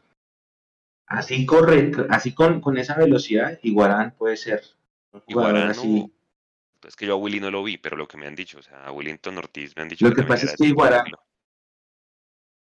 [1.07, 4.63] Así corre, así con, con esa velocidad, Iguarán puede ser.
[5.27, 6.13] Iguarán así
[6.87, 8.63] es que yo a Willy no lo vi, pero lo que me han dicho, o
[8.63, 10.09] sea, a Willington Ortiz me han dicho.
[10.09, 10.67] Lo que, pasa es que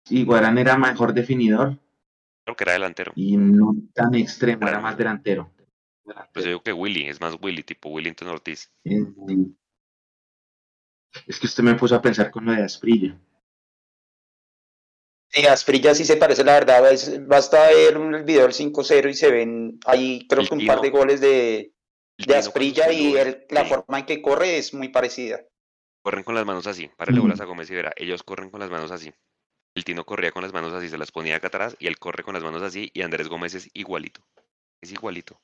[0.10, 1.78] Iguarán, era mejor definidor.
[2.44, 3.12] Creo que era delantero.
[3.16, 5.52] Y no tan extremo, era, más delantero.
[6.34, 8.72] Pues yo digo que Willy, es más Willy, tipo Willington Ortiz.
[11.26, 13.20] Es que usted me puso a pensar con lo de Asprilla.
[15.30, 16.84] Sí, Asprilla sí se parece, la verdad.
[17.28, 20.90] basta ver el video del 5-0 y se ven ahí, creo que un par de
[20.90, 21.72] goles de,
[22.18, 23.14] de Asprilla y
[23.50, 25.46] la forma en que corre es muy parecida.
[26.02, 27.42] Corren con las manos así, para mm.
[27.42, 29.14] a Gómez y verá, ellos corren con las manos así.
[29.76, 32.24] El Tino corría con las manos así, se las ponía acá atrás y él corre
[32.24, 34.22] con las manos así y Andrés Gómez es igualito.
[34.82, 35.40] Es igualito.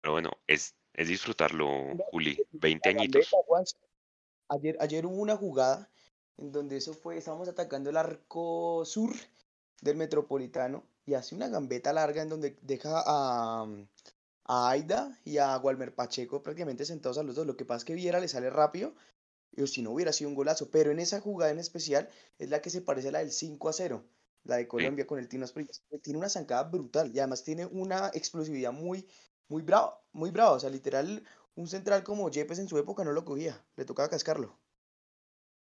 [0.00, 1.68] Pero bueno, es, es disfrutarlo,
[2.10, 2.42] Juli.
[2.52, 3.30] 20 añitos.
[4.48, 5.90] Ayer, ayer hubo una jugada
[6.38, 9.12] en donde eso fue, estábamos atacando el arco sur
[9.80, 13.66] del Metropolitano y hace una gambeta larga en donde deja a,
[14.44, 17.46] a Aida y a Walmer Pacheco prácticamente sentados a los dos.
[17.46, 18.94] Lo que pasa es que Viera le sale rápido,
[19.52, 20.70] y si no hubiera sido un golazo.
[20.70, 23.68] Pero en esa jugada en especial es la que se parece a la del 5
[23.68, 24.04] a 0,
[24.44, 25.70] la de Colombia con el Tino Asprilla.
[26.02, 29.06] Tiene una zancada brutal y además tiene una explosividad muy,
[29.50, 30.52] muy brava, muy brava.
[30.52, 31.22] O sea, literal,
[31.56, 34.56] un central como Yepes en su época no lo cogía, le tocaba cascarlo.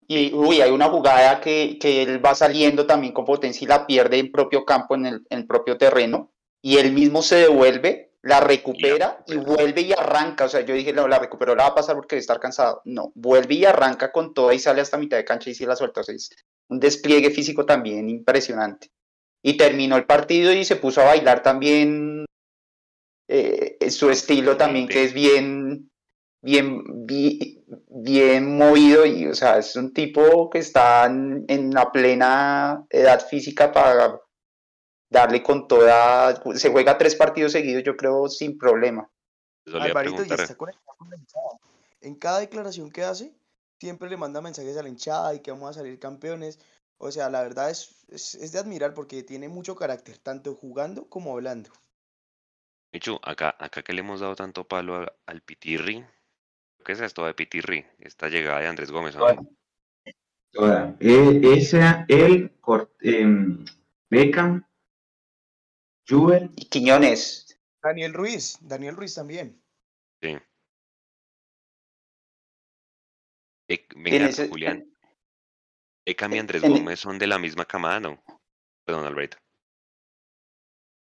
[0.07, 3.88] Y uy, hay una jugada que, que, él va saliendo también con potencia y la
[3.88, 8.13] pierde en propio campo, en el, en el propio terreno, y él mismo se devuelve,
[8.21, 10.45] la recupera y vuelve y arranca.
[10.45, 12.82] O sea, yo dije, no, la recuperó, la va a pasar porque debe estar cansado.
[12.86, 15.76] No, vuelve y arranca con toda y sale hasta mitad de cancha y sí la
[15.76, 16.01] suelta.
[16.01, 16.32] O sea, es
[16.67, 18.89] un despliegue físico también impresionante.
[19.43, 22.26] Y terminó el partido y se puso a bailar también
[23.28, 25.89] eh, su estilo también, que es bien,
[26.41, 33.26] bien, bien, movido y, o sea, es un tipo que está en, la plena edad
[33.28, 34.21] física para
[35.09, 39.09] darle con toda, se juega tres partidos seguidos, yo creo, sin problema.
[39.73, 41.49] Alvarito ya está conectado con la hinchada.
[42.01, 43.34] En cada declaración que hace,
[43.80, 46.59] siempre le manda mensajes a la hinchada y que vamos a salir campeones.
[46.97, 51.34] O sea, la verdad es, es, de admirar porque tiene mucho carácter, tanto jugando como
[51.34, 51.71] hablando.
[53.24, 56.06] Acá, acá que le hemos dado tanto palo al Pitirri,
[56.86, 57.86] ¿qué es esto de Pitirri?
[58.00, 59.16] Esta llegada de Andrés Gómez.
[59.16, 59.22] ¿no?
[59.22, 59.36] Toda.
[60.52, 60.96] Toda.
[61.00, 63.66] Eh, esa, el Cort- em,
[64.10, 64.66] Beckham,
[66.56, 67.60] Y Quiñones.
[67.82, 69.62] Daniel Ruiz, Daniel Ruiz también.
[70.22, 70.38] Sí.
[73.68, 74.91] Eh, Julián.
[76.06, 78.24] Beckham y Andrés Gómez son de la misma camada, ¿no?
[78.86, 79.38] Perdón, Alberto.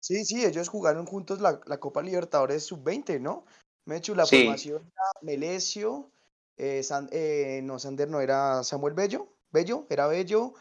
[0.01, 3.45] Sí, sí, ellos jugaron juntos la, la Copa Libertadores Sub-20, ¿no?
[3.85, 4.37] Mechu, la Sí.
[4.37, 6.09] formación era Melesio,
[6.57, 10.53] eh, San- eh, no, Sander no, era Samuel Bello, Bello, era Bello,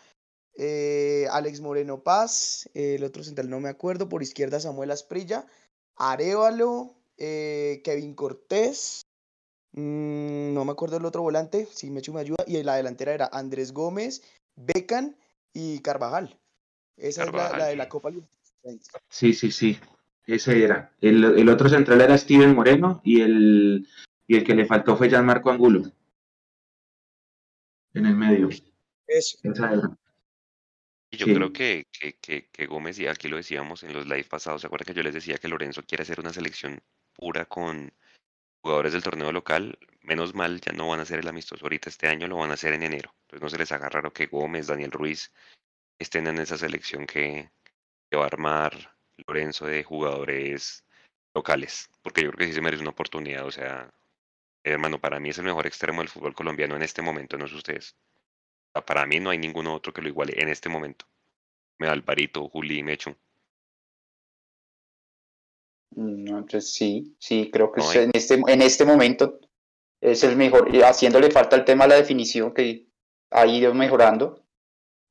[0.57, 5.47] eh, Alex Moreno Paz, el otro central no me acuerdo, por izquierda Samuel Asprilla,
[5.97, 9.03] Arevalo, Kevin Cortés,
[9.72, 13.14] mm, no me acuerdo el otro volante, si Mechu me ayuda, y en la delantera
[13.14, 14.22] era Andrés Gómez,
[14.57, 15.16] Becan
[15.55, 16.38] y Carvajal.
[16.97, 17.88] Esa es la, la de la.
[17.88, 18.39] Copa Libertadores.
[19.09, 19.79] Sí, sí, sí.
[20.27, 20.93] Ese era.
[21.01, 23.89] El, el otro central era Steven Moreno y el,
[24.27, 25.83] y el que le faltó fue Gianmarco Angulo.
[27.95, 28.49] En el medio.
[29.07, 29.39] Eso.
[29.43, 29.97] Esa era.
[31.11, 31.35] Y yo Sí.
[31.35, 34.69] creo que, que, que, que Gómez, y aquí lo decíamos en los live pasados, ¿se
[34.69, 36.81] acuerdan que yo les decía que Lorenzo quiere hacer una selección
[37.15, 37.93] pura con
[38.63, 39.77] jugadores del torneo local?
[40.03, 42.55] Menos mal, ya no van a hacer el amistoso ahorita este año, lo van a
[42.55, 43.13] hacer en enero.
[43.23, 45.33] Entonces no se les haga raro que Gómez, Daniel Ruiz
[45.99, 47.51] estén en esa selección que,
[48.11, 48.97] que va a armar
[49.27, 50.85] Lorenzo de jugadores
[51.35, 53.89] locales, porque yo creo que sí se merece una oportunidad, o sea,
[54.65, 57.55] hermano, para mí es el mejor extremo del fútbol colombiano en este momento, no sé
[57.55, 57.97] ustedes.
[58.71, 61.07] O sea, para mí no hay ningún otro que lo iguale en este momento.
[61.79, 63.17] Me da Alvarito, Juli, Mecho.
[65.93, 69.41] No, entonces sí, sí, creo que No es en este, en este momento
[70.01, 72.87] es el mejor, haciéndole falta el tema de la definición que
[73.31, 74.45] ha ido mejorando.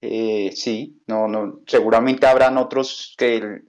[0.02, 3.64] Eh, sí, no, no, seguramente habrán otros que,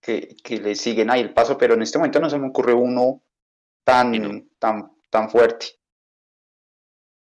[0.00, 2.74] que, que le siguen ahí el paso, pero en este momento no se me ocurre
[2.74, 3.22] uno
[3.84, 4.44] tan, no.
[4.58, 5.78] tan, tan fuerte.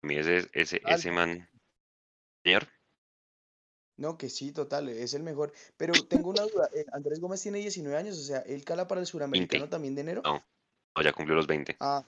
[0.02, 1.48] Ese, ese, man.
[2.44, 2.66] Señor,
[3.96, 5.52] No, que sí, total, es el mejor.
[5.76, 9.00] Pero tengo una duda, eh, Andrés Gómez tiene 19 años, o sea, ¿él cala para
[9.00, 9.70] el suramericano 20.
[9.70, 10.22] también de enero?
[10.24, 10.42] No.
[10.96, 11.76] no, ya cumplió los 20.
[11.78, 12.04] Ah.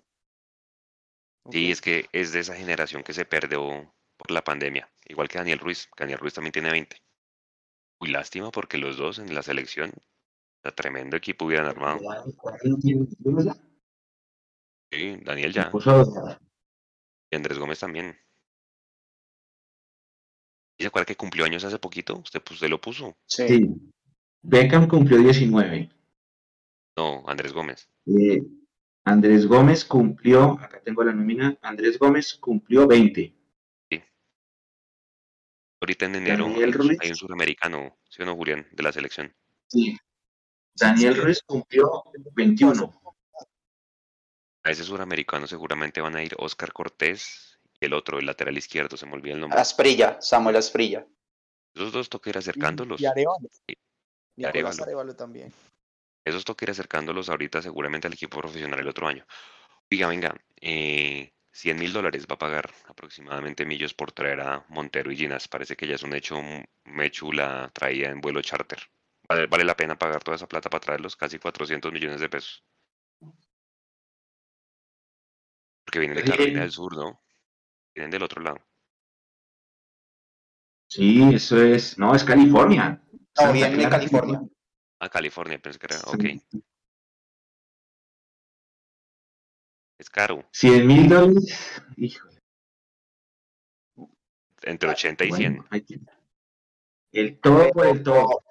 [1.52, 4.88] Sí, es que es de esa generación que se perdió por la pandemia.
[5.06, 5.88] Igual que Daniel Ruiz.
[5.94, 6.96] que Daniel Ruiz también tiene 20.
[8.00, 9.92] Muy lástima porque los dos en la selección,
[10.74, 12.00] tremendo equipo hubieran armado.
[14.90, 15.70] Sí, Daniel ya.
[17.30, 18.16] Y Andrés Gómez también.
[20.78, 22.16] ¿Y se acuerda que cumplió años hace poquito?
[22.18, 23.16] Usted, pues, usted lo puso.
[23.26, 23.46] Sí.
[23.48, 23.74] Sí.
[24.42, 25.90] Beckham cumplió 19.
[26.96, 27.88] No, Andrés Gómez.
[28.06, 28.42] Eh,
[29.04, 33.34] Andrés Gómez cumplió, acá tengo la nómina, Andrés Gómez cumplió 20.
[35.84, 36.98] Ahorita en enero Daniel hay, un- Ruiz.
[37.02, 38.66] hay un suramericano, ¿sí o no, Julián?
[38.72, 39.36] De la selección.
[39.66, 39.94] Sí.
[40.74, 41.14] Daniel.
[41.22, 42.90] Ruiz cumplió 21.
[44.62, 48.96] A ese suramericano seguramente van a ir Oscar Cortés y el otro, el lateral izquierdo,
[48.96, 49.60] se me olvida el nombre.
[49.60, 51.06] Asprilla, Samuel Asprilla.
[51.74, 52.98] Esos dos toca ir acercándolos.
[53.02, 53.50] Y Arevalo.
[53.66, 53.74] Y-
[54.36, 54.44] y.
[54.46, 55.52] Arevalo también.
[56.24, 59.26] Esos toca ir acercándolos ahorita seguramente al equipo profesional el otro año.
[59.92, 65.12] Oiga, venga, eh, 100 mil dólares va a pagar aproximadamente Millos por traer a Montero
[65.12, 65.46] y Ginas.
[65.46, 66.36] Parece que ya es un hecho,
[66.84, 68.80] Mechu la traía en vuelo charter.
[69.28, 72.64] Vale, vale la pena pagar toda esa plata para traerlos, casi 400 millones de pesos.
[75.84, 76.24] Porque vienen de.
[76.24, 77.22] Carolina del Sur, ¿no?
[77.94, 78.58] Vienen del otro lado.
[80.88, 83.00] Sí, eso es, no, es California.
[83.12, 84.42] No, Santa viene de California.
[84.98, 85.98] Ah, California, pensé que era.
[85.98, 86.42] Sí.
[89.98, 90.44] Es caro.
[90.52, 91.82] 100 mil dólares.
[91.96, 92.38] Híjole.
[94.62, 95.52] Entre 80 y 100.
[95.56, 96.00] bueno, hay que-
[97.12, 98.42] El todo por el todo.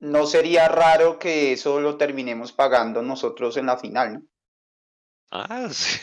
[0.00, 4.22] No sería raro que eso lo terminemos pagando nosotros en la final, ¿no?
[5.30, 6.00] Ah, sí.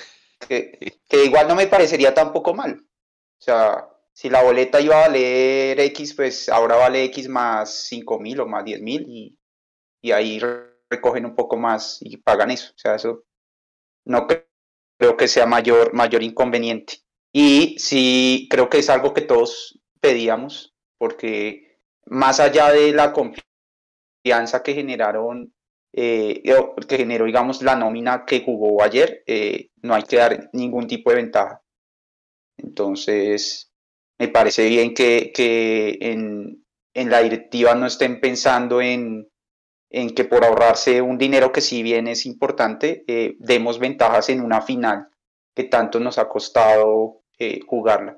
[0.48, 2.80] que, que igual no me parecería tampoco mal.
[2.82, 8.20] O sea, si la boleta iba a valer X, pues ahora vale X más 5
[8.20, 9.38] mil o más 10 mil y,
[10.02, 12.72] y ahí re- recogen un poco más y pagan eso.
[12.74, 13.26] O sea, eso
[14.06, 14.48] no cre-
[15.00, 16.96] creo que sea mayor, mayor inconveniente.
[17.34, 24.62] Y sí, creo que es algo que todos pedíamos, porque más allá de la confianza
[24.62, 25.54] que generaron
[25.94, 26.44] eh,
[26.88, 31.10] que generó, digamos, la nómina que jugó ayer, eh, no hay que dar ningún tipo
[31.10, 31.62] de ventaja.
[32.58, 33.72] Entonces,
[34.20, 39.30] me parece bien que, que en, en la directiva no estén pensando en,
[39.90, 44.42] en que por ahorrarse un dinero que si bien es importante, eh, demos ventajas en
[44.42, 45.10] una final
[45.56, 48.14] que tanto nos ha costado eh, jugarla.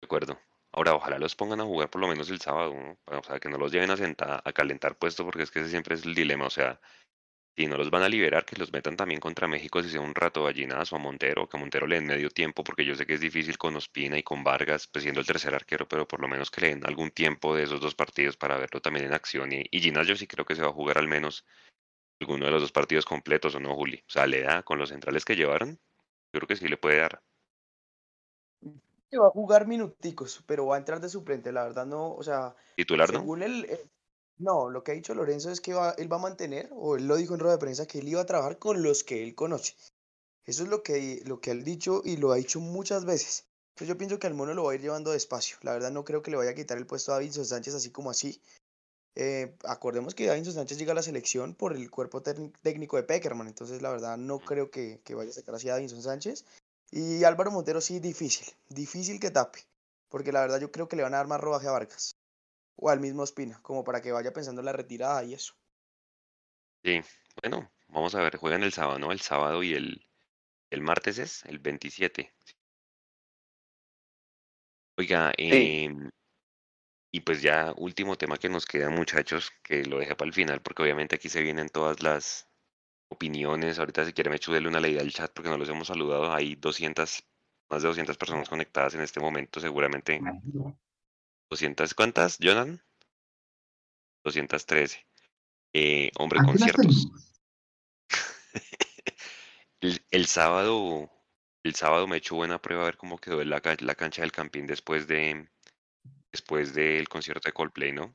[0.00, 0.38] De acuerdo.
[0.72, 3.18] Ahora, ojalá los pongan a jugar por lo menos el sábado, ¿no?
[3.18, 5.70] O sea, que no los lleven a sentar, a calentar puesto, porque es que ese
[5.70, 6.46] siempre es el dilema.
[6.46, 6.80] O sea,
[7.56, 10.14] si no los van a liberar, que los metan también contra México, si sea un
[10.14, 13.14] rato Gallinazo a Montero, que a Montero le den medio tiempo, porque yo sé que
[13.14, 16.28] es difícil con Ospina y con Vargas, pues siendo el tercer arquero, pero por lo
[16.28, 19.52] menos que le den algún tiempo de esos dos partidos para verlo también en acción.
[19.52, 21.46] Y, y Ginas yo sí creo que se va a jugar al menos
[22.20, 24.02] alguno de los dos partidos completos, ¿o no, Juli?
[24.06, 25.70] O sea, le da con los centrales que llevaron,
[26.32, 27.22] yo creo que sí le puede dar.
[29.10, 32.22] que va a jugar minuticos, pero va a entrar de suplente, la verdad no, o
[32.22, 33.20] sea, ¿Titular, no?
[33.20, 33.82] según él, eh,
[34.38, 37.06] no, lo que ha dicho Lorenzo es que va- él va a mantener, o él
[37.06, 39.34] lo dijo en rueda de prensa, que él iba a trabajar con los que él
[39.34, 39.74] conoce.
[40.44, 43.46] Eso es lo que, lo que él ha dicho y lo ha dicho muchas veces.
[43.70, 45.56] Entonces yo pienso que al mono lo va a ir llevando despacio.
[45.62, 47.90] La verdad no creo que le vaya a quitar el puesto a Davinson Sánchez así
[47.90, 48.40] como así.
[49.14, 53.02] Eh, acordemos que Davinson Sánchez llega a la selección por el cuerpo técnic- técnico de
[53.02, 56.44] Peckerman, entonces la verdad no creo que, que vaya a sacar así a Davinson Sánchez.
[56.90, 59.60] Y Álvaro Montero sí, difícil, difícil que tape,
[60.08, 62.16] porque la verdad yo creo que le van a dar más rodaje a Vargas
[62.76, 65.54] o al mismo Espina, como para que vaya pensando en la retirada y eso.
[66.84, 67.00] Sí,
[67.42, 69.12] bueno, vamos a ver, juegan el sábado, ¿no?
[69.12, 70.06] El sábado y el,
[70.70, 72.32] el martes es el 27.
[74.98, 76.10] Oiga, em,
[77.12, 80.62] y pues ya último tema que nos queda, muchachos, que lo dejé para el final,
[80.62, 82.48] porque obviamente aquí se vienen todas las
[83.08, 83.78] opiniones.
[83.78, 86.32] Ahorita si quiere me dele una leída al chat porque no los hemos saludado.
[86.32, 87.24] Hay 200,
[87.70, 90.20] más de 200 personas conectadas en este momento, seguramente.
[91.50, 92.82] 200, ¿cuántas, Jonathan?
[94.24, 95.06] 213.
[95.72, 97.08] Eh, hombre, conciertos.
[99.82, 101.10] El, el sábado,
[101.62, 104.32] el sábado me he hecho buena prueba a ver cómo quedó la, la cancha del
[104.32, 105.46] Campín después de
[106.32, 108.14] después del concierto de Coldplay, ¿no?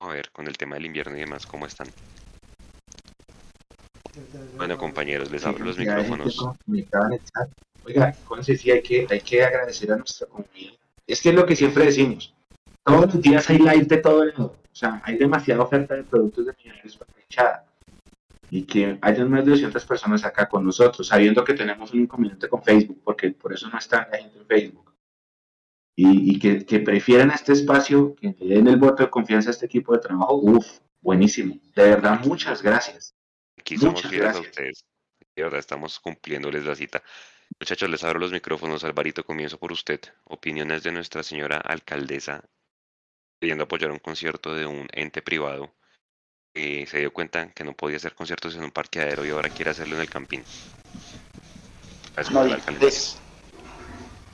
[0.00, 1.88] A ver, con el tema del invierno y demás, ¿cómo están?
[4.56, 6.38] Bueno, compañeros, les Sí, abro los micrófonos.
[7.84, 10.74] Oiga, Conce, sí hay que, hay que agradecer a nuestra comunidad.
[11.06, 12.34] Es que es lo que siempre decimos.
[12.84, 14.56] Todos los días hay live de todo mundo.
[14.62, 17.66] O sea, hay demasiada oferta de productos de millonarios para la hinchada.
[18.50, 22.48] Y que hayan más de 200 personas acá con nosotros, sabiendo que tenemos un inconveniente
[22.48, 24.94] con Facebook, porque por eso no está la gente en Facebook.
[25.96, 29.52] Y, y que, que prefieran este espacio, que le den el voto de confianza a
[29.52, 30.34] este equipo de trabajo.
[30.34, 31.58] Uf, buenísimo.
[31.74, 33.14] De verdad, muchas gracias.
[33.58, 34.50] Aquí somos Muchas fieles a gracias.
[34.50, 34.84] ustedes.
[35.34, 37.02] De verdad, estamos cumpliéndoles la cita.
[37.58, 38.84] Muchachos, les abro los micrófonos.
[38.84, 40.00] Alvarito, comienzo por usted.
[40.24, 42.44] Opiniones de nuestra señora alcaldesa
[43.38, 45.70] pidiendo apoyar un concierto de un ente privado
[46.54, 49.72] que se dio cuenta que no podía hacer conciertos en un parqueadero y ahora quiere
[49.72, 50.42] hacerlo en el campín.
[52.30, 53.16] No, y, des-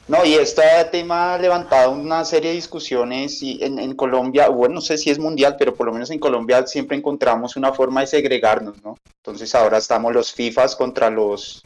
[0.07, 4.75] no, y este tema ha levantado una serie de discusiones y en, en Colombia, bueno,
[4.77, 8.03] no sé si es mundial, pero por lo menos en Colombia siempre encontramos una forma
[8.03, 8.99] de segregarnos, ¿no?
[9.17, 11.65] Entonces ahora estamos los FIFAs contra los,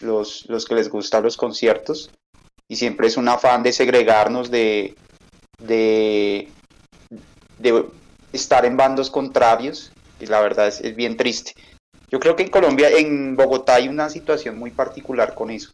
[0.00, 2.10] los, los que les gustan los conciertos
[2.68, 4.94] y siempre es un afán de segregarnos, de,
[5.58, 6.48] de,
[7.64, 7.86] de
[8.32, 9.90] estar en bandos contrarios
[10.20, 11.54] y la verdad es, es bien triste.
[12.10, 15.70] Yo creo que en Colombia, en Bogotá hay una situación muy particular con eso,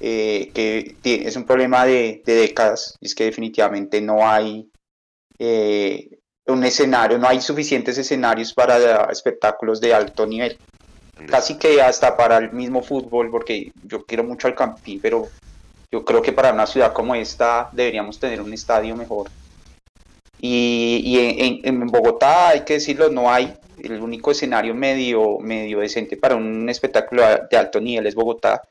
[0.00, 4.70] eh, que es un problema de, de décadas, y es que definitivamente no hay
[5.38, 10.56] eh, un escenario, no hay suficientes escenarios para espectáculos de alto nivel.
[11.28, 15.26] Casi que hasta para el mismo fútbol, porque yo quiero mucho al Campín, pero
[15.90, 19.28] yo creo que para una ciudad como esta deberíamos tener un estadio mejor.
[20.40, 23.54] Y, en, Bogotá, hay que decirlo, no hay.
[23.82, 28.62] El único escenario medio, medio decente para un espectáculo de alto nivel es Bogotá.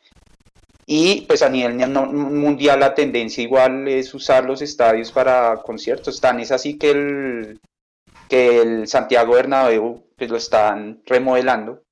[0.86, 6.20] Y pues a nivel mundial la tendencia igual es usar los estadios para conciertos.
[6.22, 7.60] Tan es así que el,
[8.30, 11.84] que el Santiago Bernabéu pues lo están remodelando.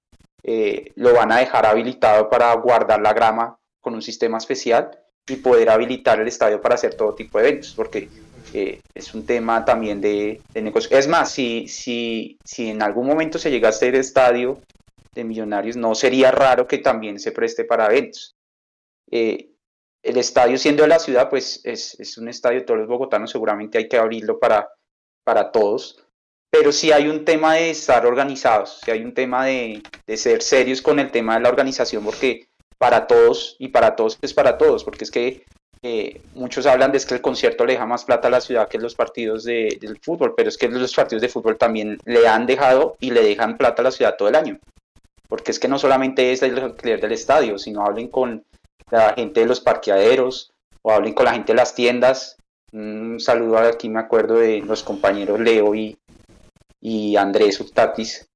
[0.44, 5.38] Eh, lo van a dejar habilitado para guardar la grama con un sistema especial y
[5.38, 8.10] poder habilitar el estadio para hacer todo tipo de eventos, porque
[8.54, 10.98] eh, es un tema también de, de negocio.
[10.98, 14.62] Es más, si, si, si en algún momento se llega a estadio
[15.14, 18.36] de millonarios, no sería raro que también se preste para eventos.
[19.10, 19.50] Eh,
[20.04, 23.32] el estadio siendo de la ciudad, pues es, es un estadio de todos los bogotanos,
[23.32, 24.70] seguramente hay que abrirlo para,
[25.24, 26.06] para todos,
[26.52, 30.44] pero sí hay un tema de estar organizados, sí hay un tema de, de ser
[30.44, 32.48] serios con el tema de la organización, porque
[32.78, 35.46] para todos y para todos es para todos, porque es que
[35.82, 38.68] eh, muchos hablan de es que el concierto le deja más plata a la ciudad
[38.68, 42.28] que los partidos de, del fútbol, pero es que los partidos de fútbol también le
[42.28, 44.60] han dejado y le dejan plata a la ciudad todo el año,
[45.28, 48.44] porque es que no solamente es el alquiler del estadio, sino hablen con
[48.90, 50.52] la gente de los parqueaderos
[50.82, 52.38] o hablen con la gente de las tiendas.
[52.72, 55.98] Un saludo aquí, me acuerdo de los compañeros Leo y,
[56.82, 58.28] y Andrés Utatis,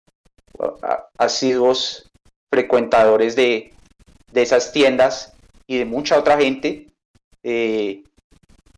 [1.18, 2.10] asiduos
[2.52, 3.74] frecuentadores de,
[4.32, 5.34] de esas tiendas
[5.68, 6.88] y de mucha otra gente
[7.44, 8.04] eh,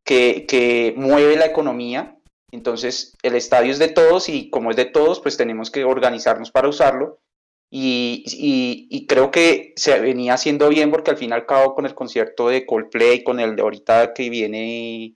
[0.03, 2.17] que, que mueve la economía.
[2.51, 6.51] Entonces, el estadio es de todos y como es de todos, pues tenemos que organizarnos
[6.51, 7.19] para usarlo.
[7.73, 11.73] Y, y, y, creo que se venía haciendo bien porque al fin y al cabo
[11.73, 15.15] con el concierto de Coldplay, con el de ahorita que viene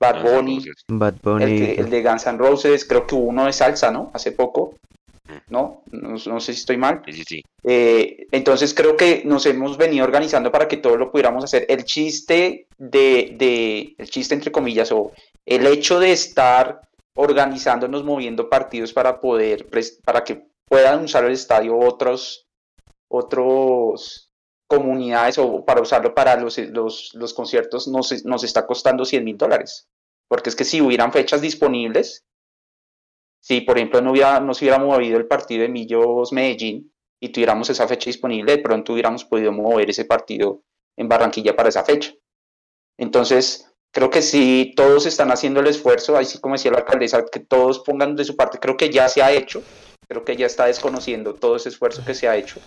[0.00, 1.44] Bad Bunny, Bad Bunny.
[1.44, 4.10] el, que, el, de Guns N' Roses, creo que hubo uno de salsa, ¿no?
[4.14, 4.76] Hace poco.
[5.48, 5.82] ¿No?
[5.90, 7.02] No, no sé si estoy mal.
[7.06, 7.42] Sí, sí.
[7.64, 11.66] Eh, entonces creo que nos hemos venido organizando para que todo lo pudiéramos hacer.
[11.68, 15.12] El chiste de, de, el chiste entre comillas, o
[15.44, 16.80] el hecho de estar
[17.14, 19.68] organizándonos, moviendo partidos para poder,
[20.04, 22.46] para que puedan usar el estadio otros,
[23.08, 24.30] otros
[24.66, 29.36] comunidades o para usarlo para los, los, los conciertos nos, nos está costando 100 mil
[29.36, 29.88] dólares.
[30.28, 32.24] Porque es que si hubieran fechas disponibles,
[33.40, 37.68] si por ejemplo no, hubiera, no se movido el partido de Millos Medellín y tuviéramos
[37.70, 40.62] esa fecha disponible, de pronto hubiéramos podido mover ese partido
[40.96, 42.12] en Barranquilla para esa fecha.
[42.98, 47.40] Entonces, creo que si todos están haciendo el esfuerzo, así como decía la alcaldesa, que
[47.40, 49.62] todos pongan de su parte, creo que ya se ha hecho,
[50.06, 52.60] creo que ya está desconociendo todo ese esfuerzo que se ha hecho.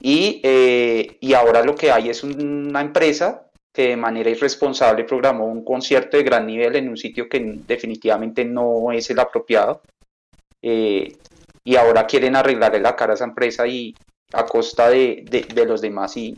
[0.00, 5.46] Y, eh, y ahora lo que hay es una empresa que de manera irresponsable programó
[5.46, 9.82] un concierto de gran nivel en un sitio que definitivamente no es el apropiado.
[10.62, 11.16] Eh,
[11.64, 13.92] y ahora quieren arreglarle la cara a esa empresa y
[14.32, 16.16] a costa de, de, los demás.
[16.16, 16.36] Y,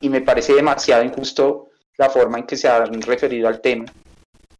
[0.00, 1.66] y, me parece demasiado injusto
[1.96, 3.86] la forma en que se han referido al tema,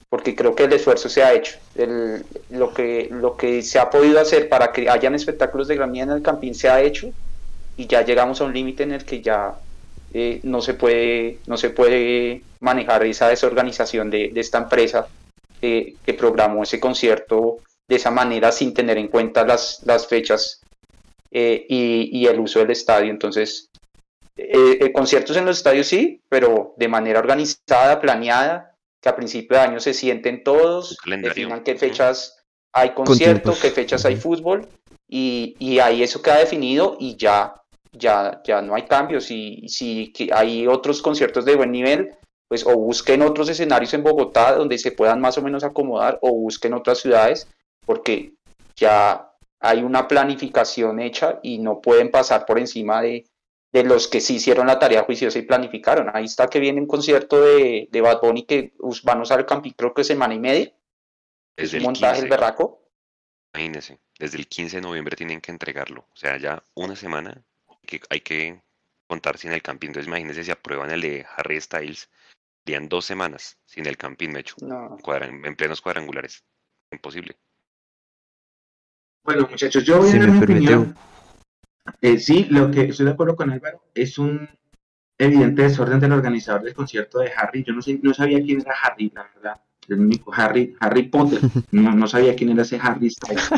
[0.08, 1.56] porque creo que el esfuerzo se ha hecho.
[1.76, 5.92] El, lo, que, lo que se ha podido hacer para que hayan espectáculos de gran
[5.92, 7.12] nivel en el campín se ha hecho
[7.76, 9.54] y ya llegamos a un límite en el que ya
[10.14, 15.08] eh, no, se puede, no se puede manejar esa desorganización de, de esta empresa
[15.60, 20.60] que programó ese concierto de esa manera sin tener en cuenta las, las fechas
[21.30, 23.10] eh, y, y, el uso del estadio.
[23.10, 23.70] Entonces,
[24.36, 29.64] eh, conciertos en los estadios sí, pero de manera organizada, planeada, que a principio de
[29.64, 34.68] año se sienten todos, definan qué fechas hay concierto, qué fechas hay fútbol,
[35.08, 37.54] y, y ahí eso queda definido y ya
[37.92, 39.30] ya, ya no hay cambios.
[39.30, 42.16] Y si hay otros conciertos de buen nivel,
[42.48, 46.32] pues o busquen otros escenarios en Bogotá donde se puedan más o menos acomodar o
[46.32, 47.46] busquen otras ciudades
[47.84, 48.32] porque
[48.74, 49.30] ya
[49.60, 53.26] hay una planificación hecha y no pueden pasar por encima de,
[53.72, 56.10] de los que sí hicieron la tarea juiciosa y planificaron.
[56.12, 58.72] Ahí está que viene un concierto de, de Bad Bunny que
[59.02, 60.72] van a usar el camping creo que semana y media.
[61.56, 62.82] Es un montaje el berraco.
[63.52, 66.06] Imagínense, desde el 15 de noviembre tienen que entregarlo.
[66.12, 67.42] O sea, ya una semana
[67.88, 68.62] que hay que
[69.08, 69.88] contar sin el camping.
[69.88, 72.08] Entonces imagínense si aprueban el de Harry Styles,
[72.66, 76.44] irían dos semanas sin el camping hecho, en plenos cuadrangulares.
[76.92, 77.36] Imposible.
[79.24, 80.96] Bueno, muchachos, yo voy a dar mi opinión.
[82.02, 84.48] Eh, sí, lo que estoy de acuerdo con Álvaro es un
[85.16, 87.64] evidente desorden del organizador del concierto de Harry.
[87.64, 89.60] Yo no, sé, no sabía quién era Harry, la verdad.
[89.88, 91.40] El único Harry, Harry Potter.
[91.70, 93.50] No, no sabía quién era ese Harry Styles.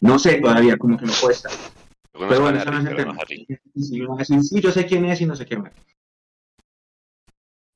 [0.00, 1.52] No sé todavía, como que no puede estar.
[2.12, 3.16] Pero bueno, eso no es el tema.
[3.74, 5.72] Sí, yo sé quién es y no sé qué más.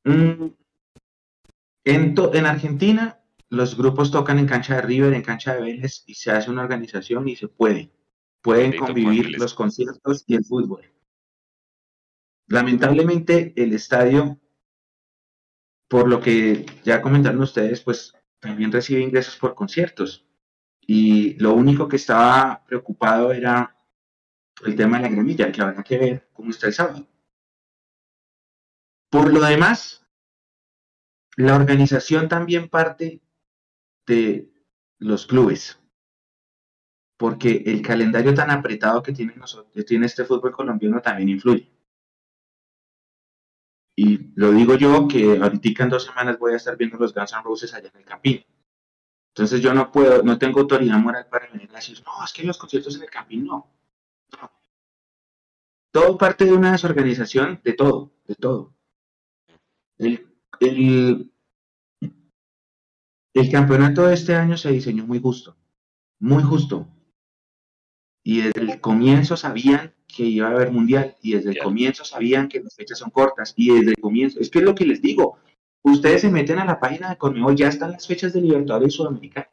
[0.04, 0.48] Mm,
[1.84, 6.14] en, en Argentina, los grupos tocan en cancha de River, en cancha de Vélez, y
[6.14, 7.90] se hace una organización y se puede.
[8.42, 10.82] Pueden convivir los conciertos y el fútbol.
[12.48, 14.38] Lamentablemente, el estadio,
[15.88, 20.24] por lo que ya comentaron ustedes, pues también recibe ingresos por conciertos.
[20.80, 23.75] Y lo único que estaba preocupado era
[24.64, 27.06] el tema de la gremilla, que habrá que ver cómo está el sábado.
[29.10, 30.06] Por lo demás,
[31.36, 33.20] la organización también parte
[34.06, 34.50] de
[34.98, 35.78] los clubes,
[37.18, 41.70] porque el calendario tan apretado que tiene, nosotros, tiene este fútbol colombiano también influye.
[43.98, 47.32] Y lo digo yo que ahorita en dos semanas voy a estar viendo los Guns
[47.32, 48.44] N' Roses allá en el Campín.
[49.34, 52.42] Entonces yo no puedo, no tengo autoridad moral para venir a decir, no, es que
[52.42, 53.75] los conciertos en el Campín no.
[55.92, 58.74] Todo parte de una desorganización de todo, de todo.
[59.98, 60.26] El,
[60.60, 61.32] el,
[63.50, 65.56] campeonato de este año se diseñó muy justo,
[66.18, 66.86] muy justo.
[68.22, 72.48] Y desde el comienzo sabían que iba a haber mundial, y desde el comienzo sabían
[72.48, 75.00] que las fechas son cortas, y desde el comienzo, es que es lo que les
[75.00, 75.38] digo,
[75.82, 79.48] ustedes se meten a la página de Conmebol, ya están las fechas de Libertadores Sudamericana.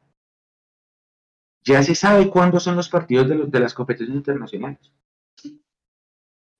[1.64, 4.92] Ya se sabe cuándo son los partidos de, las competiciones internacionales.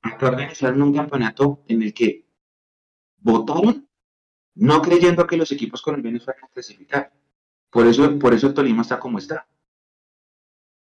[0.02, 2.26] Acá organizaron un campeonato en el que
[3.18, 3.88] votaron
[4.56, 7.12] no creyendo que los equipos colombianos fueran a clasificar.
[7.70, 9.48] Por eso, por eso Tolima está como está.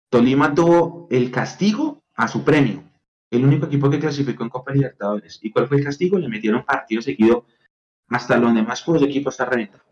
[0.08, 2.82] Tolima tuvo el castigo a su premio.
[3.30, 5.38] El único equipo que clasificó en Copa Libertadores.
[5.42, 6.18] ¿Y cuál fue el castigo?
[6.18, 7.44] Le metieron partido seguido
[8.08, 9.87] hasta los demás puros equipos está reventado.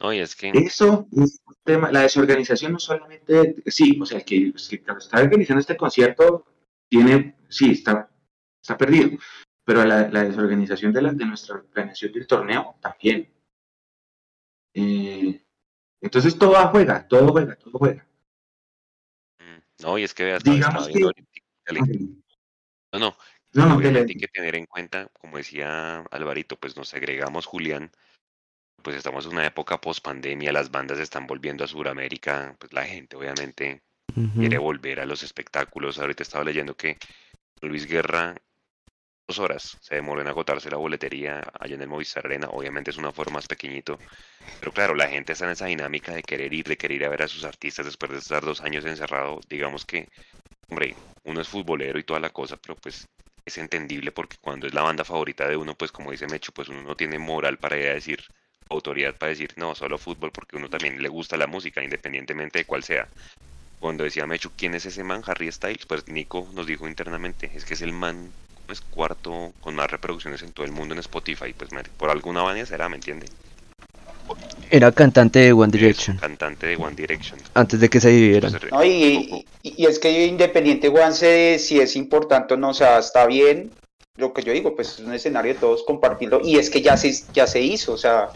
[0.00, 0.50] No, es que...
[0.50, 5.76] Eso es un tema, la desorganización no solamente, sí, o sea, que, está organizando este
[5.76, 6.44] concierto
[6.88, 8.10] tiene, sí, está,
[8.60, 9.18] está perdido,
[9.64, 13.28] pero la, desorganización de, la, de nuestra planeación del torneo también.
[14.74, 15.42] Eh,
[16.00, 18.06] entonces todo juega, todo juega, todo juega.
[19.82, 21.00] No, y es que vea, estaba, Digamos que-.
[22.92, 23.16] No, no,
[23.52, 27.90] No, hay que tener en cuenta, como decía Alvarito, pues nos agregamos Julián,
[28.86, 32.84] pues estamos en una época post pandemia, las bandas están volviendo a Sudamérica, pues la
[32.84, 33.82] gente obviamente
[34.16, 34.42] Ujú.
[34.42, 35.98] quiere volver a los espectáculos.
[35.98, 36.98] Ahorita estaba leyendo que
[37.62, 38.36] Luis Guerra,
[39.28, 42.48] dos horas, se demoró en agotarse la boletería allá en el Movistar Arena.
[42.50, 44.02] Obviamente es una forma más pequeñito,
[44.58, 47.10] pero claro, la gente está en esa dinámica de querer ir, de querer ir a
[47.10, 49.40] ver a sus artistas después de estar dos años encerrado.
[49.48, 50.10] Digamos que,
[50.68, 53.10] hombre, uno es futbolero y toda la cosa, pero pues
[53.44, 56.68] es entendible porque cuando es la banda favorita de uno, pues como dice Mecho, pues
[56.68, 58.20] uno no tiene moral para ir a decir,
[58.70, 62.64] autoridad para decir, no, solo fútbol, porque uno también le gusta la música, independientemente de
[62.64, 63.06] cuál sea.
[63.80, 65.22] Cuando decía Mechu, ¿quién es ese man?
[65.26, 68.30] Harry Styles, pues Nico nos dijo internamente, es que es el man
[68.66, 72.66] pues cuarto con más reproducciones en todo el mundo en Spotify, pues por alguna vaina
[72.66, 73.26] será, ¿me entiende?
[74.70, 77.38] Era cantante de One Es Direction cantante de One Direction.
[77.54, 78.58] antes de que se dividieran.
[78.72, 78.90] No, y,
[79.62, 83.70] y- y es que Independiente Juanse, si es importante o no, o sea, está bien.
[84.16, 86.40] Lo que yo digo, pues es un escenario de todos compartirlo.
[86.42, 88.30] Y es que ya se, ya se hizo, o sea,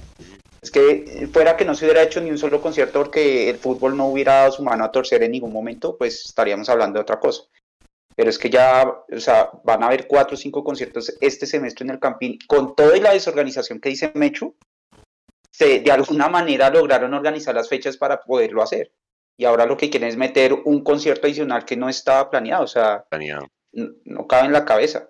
[0.62, 3.96] es que fuera que no se hubiera hecho ni un solo concierto porque el fútbol
[3.96, 7.18] no hubiera dado su mano a torcer en ningún momento, pues estaríamos hablando de otra
[7.18, 7.44] cosa.
[8.14, 11.84] Pero es que ya, o sea, van a haber cuatro o cinco conciertos este semestre
[11.84, 14.54] en el Campín, con toda la desorganización que dice Mechu,
[15.50, 18.92] se, de alguna manera lograron organizar las fechas para poderlo hacer.
[19.38, 22.66] Y ahora lo que quieren es meter un concierto adicional que no estaba planeado, o
[22.66, 23.48] sea, planeado.
[23.72, 25.08] no cabe en la cabeza.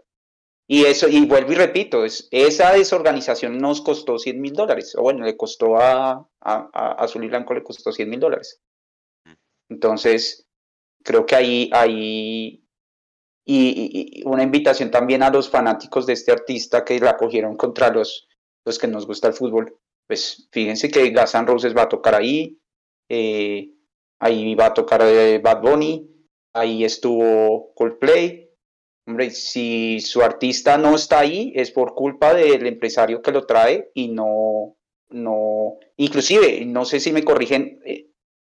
[0.72, 5.02] Y eso, y vuelvo y repito, es, esa desorganización nos costó 100 mil dólares, o
[5.02, 8.60] bueno, le costó a, a, a Azul Blanco le costó 100 mil dólares.
[9.68, 10.46] Entonces,
[11.02, 12.62] creo que ahí, ahí
[13.44, 18.28] y, una invitación también a los fanáticos de este artista que la cogieron contra los,
[18.64, 19.76] los que nos gusta el fútbol.
[20.06, 22.60] Pues fíjense que Guns N' Roses va a tocar ahí,
[23.08, 23.72] eh,
[24.20, 26.08] ahí va a tocar eh, Bad Bunny,
[26.52, 28.49] ahí estuvo Coldplay.
[29.10, 33.90] Hombre, si su artista no está ahí es por culpa del empresario que lo trae
[33.92, 34.76] y no,
[35.08, 38.06] no, inclusive, no sé si me corrigen, eh,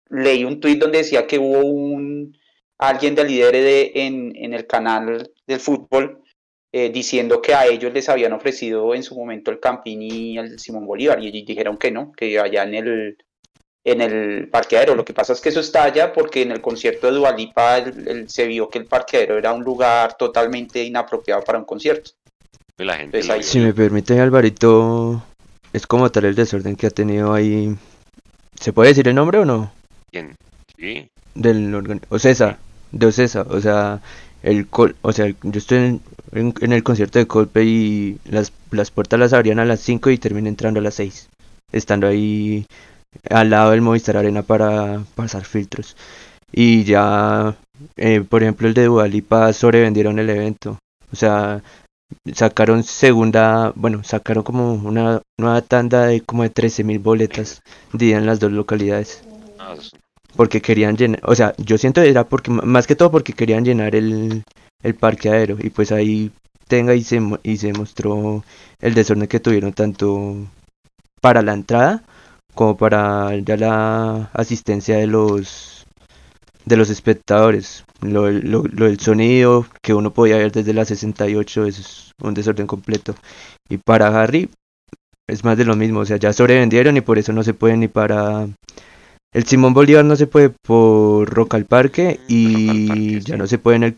[0.09, 2.37] leí un tuit donde decía que hubo un
[2.77, 6.23] alguien del líder de, en, el canal del fútbol
[6.73, 10.59] eh, diciendo que a ellos les habían ofrecido en su momento el Campín y el
[10.59, 13.17] Simón Bolívar y ellos dijeron que no, que allá en el
[13.91, 14.95] en el parqueadero.
[14.95, 17.83] Lo que pasa es que eso está allá porque en el concierto de Dualipa
[18.27, 22.11] se vio que el parqueadero era un lugar totalmente inapropiado para un concierto.
[22.77, 23.47] Y la gente Pues lo ahí- vio.
[23.47, 25.23] Si me permite, Alvarito,
[25.73, 27.75] es como tal el desorden que ha tenido ahí.
[28.59, 29.71] ¿Se puede decir el nombre o no?
[30.11, 30.35] ¿Quién?
[30.77, 32.01] Sí, Del organ...
[32.09, 32.57] Ocesa,
[32.91, 34.01] de Ocesa, o sea,
[34.43, 34.95] el col...
[35.01, 36.01] o sea, yo estoy en,
[36.33, 40.09] en- en el concierto de Coldplay y las, las puertas las abrían a las 5
[40.09, 41.29] y terminé entrando a las 6,
[41.71, 42.65] estando ahí
[43.29, 45.95] al lado del Movistar Arena para pasar filtros.
[46.51, 47.55] Y ya,
[47.97, 50.79] eh, por ejemplo, el de Dualipa sobrevendieron el evento,
[51.11, 51.61] o sea,
[52.33, 57.61] sacaron segunda, bueno, sacaron como una nueva tanda de como de 13.000 boletas
[57.93, 59.23] divididas en las dos localidades.
[59.77, 59.91] Es-
[60.35, 63.95] porque querían llenar, o sea, yo siento era porque más que todo porque querían llenar
[63.95, 64.43] el,
[64.83, 66.31] el parqueadero y pues ahí
[66.67, 68.43] tenga y se y se mostró
[68.79, 70.35] el desorden que tuvieron tanto
[71.21, 72.03] para la entrada
[72.53, 75.85] como para ya la asistencia de los
[76.65, 77.83] de los espectadores.
[78.01, 82.33] Lo, lo, lo del sonido que uno podía ver desde la 68 eso es un
[82.33, 83.15] desorden completo.
[83.69, 84.49] Y para Harry
[85.27, 87.77] es más de lo mismo, o sea, ya sobrevendieron y por eso no se puede
[87.77, 88.47] ni para
[89.31, 93.35] el Simón Bolívar no se puede por Rock al Parque Rock al y Parque, ya
[93.35, 93.37] sí.
[93.37, 93.95] no se puede en el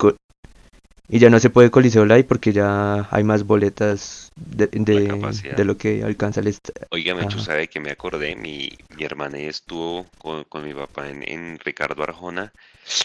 [1.12, 5.56] y ya no se puede Coliseo Live porque ya hay más boletas de, de, capacidad.
[5.56, 7.46] de lo que alcanza el est- Oiga, Mechu, Ajá.
[7.46, 8.36] ¿sabe que me acordé?
[8.36, 12.54] Mi, mi hermana estuvo con, con mi papá en, en Ricardo Arjona.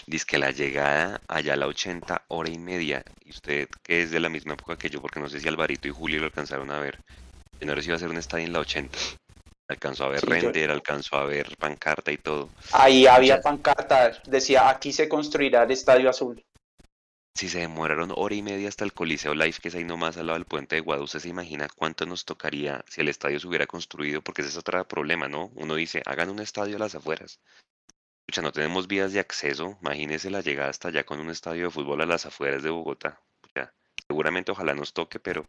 [0.07, 3.03] Dice que la llegada allá a la 80, hora y media.
[3.25, 5.87] Y usted, que es de la misma época que yo, porque no sé si Alvarito
[5.87, 6.97] y Julio lo alcanzaron a ver.
[7.59, 8.97] Yo no sé si iba a ser un estadio en la 80.
[9.69, 12.49] Alcanzó a ver Sí, yo- render, alcanzó a ver pancarta y todo.
[12.71, 16.41] Ahí había pancarta, decía aquí se construirá el Estadio Azul.
[17.37, 20.25] Si se demoraron hora y media hasta el Coliseo Live, que es ahí nomás al
[20.25, 23.47] lado del puente de Guadú, ¿usted se imagina cuánto nos tocaría si el estadio se
[23.47, 24.23] hubiera construido?
[24.23, 25.51] Porque ese es otro problema, ¿no?
[25.53, 27.39] Uno dice, hagan un estadio a las afueras.
[28.21, 29.77] Escucha, no tenemos vías de acceso.
[29.83, 33.21] Imagínese la llegada hasta allá con un estadio de fútbol a las afueras de Bogotá.
[33.39, 33.71] Pucha,
[34.07, 35.45] seguramente ojalá nos toque, pero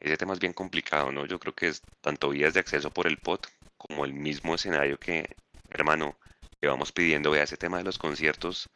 [0.00, 1.26] ese tema es bien complicado, ¿no?
[1.26, 4.98] Yo creo que es tanto vías de acceso por el POT como el mismo escenario
[4.98, 5.36] que,
[5.68, 6.16] hermano,
[6.58, 7.30] que vamos pidiendo.
[7.30, 8.70] Vea, ese tema de los conciertos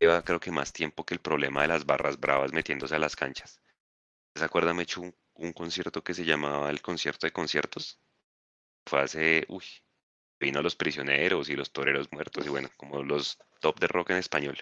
[0.00, 3.14] lleva creo que más tiempo que el problema de las barras bravas metiéndose a las
[3.14, 3.60] canchas.
[4.34, 4.76] ¿Se acuerdan?
[4.76, 8.00] Me hecho un, un concierto que se llamaba el concierto de conciertos.
[8.86, 9.64] Fue hace, uy,
[10.40, 14.16] vino los prisioneros y los toreros muertos y bueno, como los top de rock en
[14.16, 14.58] español.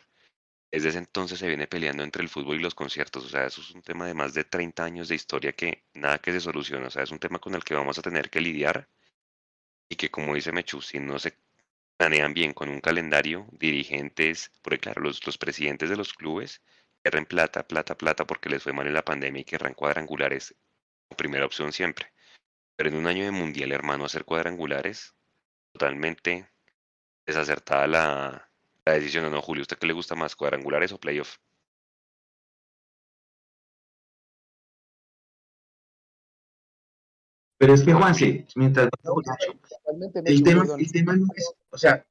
[0.70, 3.24] Desde ese entonces se viene peleando entre el fútbol y los conciertos.
[3.24, 6.18] O sea, eso es un tema de más de 30 años de historia que nada
[6.18, 6.89] que se soluciona.
[6.89, 8.89] O sea, es un tema con el que vamos a tener que lidiar
[9.89, 11.39] y que, como dice Mechu, si no se
[11.99, 16.62] planean bien con un calendario, dirigentes, porque claro, los, los presidentes de los clubes
[17.05, 20.55] querren plata, plata, plata porque les fue mal en la pandemia y querrán cuadrangulares
[21.16, 22.12] primera opción siempre.
[22.76, 25.14] Pero en un año de mundial, hermano, hacer cuadrangulares,
[25.72, 26.49] totalmente
[27.26, 28.51] desacertada la,
[28.84, 29.24] la decisión.
[29.26, 29.62] ¿O no, Julio?
[29.62, 31.38] ¿Usted qué le gusta más, cuadrangulares o playoff?
[37.59, 38.88] Pero es que, Juanse, mientras
[40.24, 42.04] el tema, el tema no es, o sea,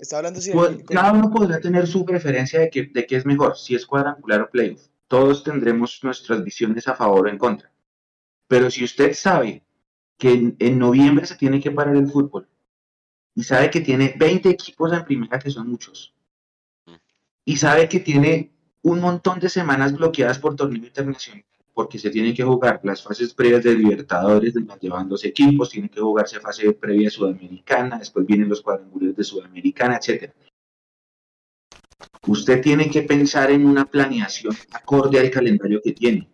[0.00, 3.26] Está hablando si pues, cada uno podrá tener su preferencia de qué de qué es
[3.26, 4.86] mejor, si es cuadrangular o playoff.
[5.08, 7.70] Todos tendremos nuestras visiones a favor o en contra.
[8.48, 9.62] Pero si usted sabe
[10.16, 12.48] que en, en noviembre se tiene que parar el fútbol
[13.34, 16.14] y sabe que tiene 20 equipos en primera, que son muchos,
[17.44, 18.52] y sabe que tiene
[18.82, 21.44] un montón de semanas bloqueadas por torneo internacional,
[21.80, 24.52] porque se tienen que jugar las fases previas de Libertadores,
[24.82, 30.30] llevándose equipos, tiene que jugarse fase previa Sudamericana, después vienen los cuadrangulares de Sudamericana, etc.
[32.26, 36.28] Usted tiene que pensar en una planeación acorde al calendario que tiene.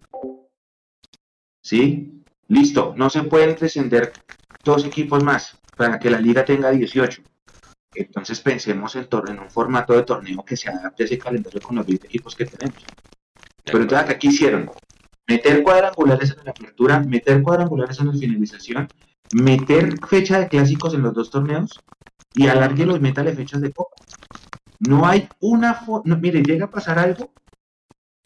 [1.63, 2.25] ¿Sí?
[2.49, 4.15] Listo, no se pueden descender
[4.65, 7.23] dos equipos más para que la liga tenga 18.
[7.95, 11.77] Entonces pensemos en, en un formato de torneo que se adapte a ese calendario con
[11.77, 12.83] los 20 equipos que tenemos.
[13.63, 14.71] Pero entonces acá hicieron
[15.27, 18.89] meter cuadrangulares en la apertura, meter cuadrangulares en la finalización,
[19.33, 21.81] meter fecha de clásicos en los dos torneos
[22.35, 23.97] y alargue los metales fechas de copa.
[24.81, 27.33] No hay una forma, mire, llega a pasar algo,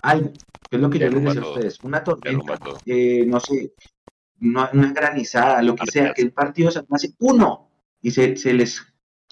[0.02, 0.32] algo,
[0.68, 3.72] que es lo que yo les decía a ustedes, una tormenta, eh, no sé,
[4.40, 7.70] una, una, granizada, lo que sea, que el partido se hace uno
[8.02, 8.82] y se, se les,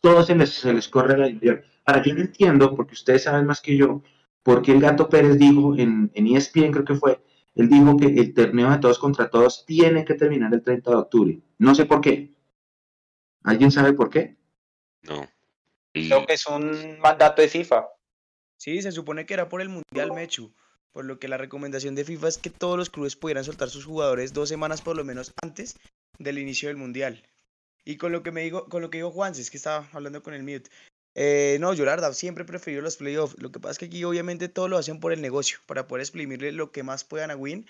[0.01, 1.65] todo se les, se les corre a la interior.
[1.85, 4.03] Ahora, yo no entiendo, porque ustedes saben más que yo,
[4.43, 7.21] porque el Gato Pérez dijo en, en ESPN, creo que fue,
[7.55, 10.97] él dijo que el torneo de todos contra todos tiene que terminar el 30 de
[10.97, 11.41] octubre.
[11.59, 12.33] No sé por qué.
[13.43, 14.37] ¿Alguien sabe por qué?
[15.03, 15.29] No.
[15.93, 16.09] Y...
[16.09, 17.89] Creo que es un mandato de FIFA.
[18.57, 20.53] Sí, se supone que era por el Mundial Mechu.
[20.93, 23.85] Por lo que la recomendación de FIFA es que todos los clubes pudieran soltar sus
[23.85, 25.77] jugadores dos semanas por lo menos antes
[26.19, 27.23] del inicio del Mundial.
[27.85, 30.23] Y con lo que me digo, con lo que dijo Juan, es que estaba hablando
[30.23, 30.71] con el mute.
[31.21, 33.35] Eh, no, yo la verdad siempre prefiero los playoffs.
[33.43, 36.03] Lo que pasa es que aquí obviamente todo lo hacen por el negocio, para poder
[36.03, 37.67] exprimirle lo que más puedan a Win.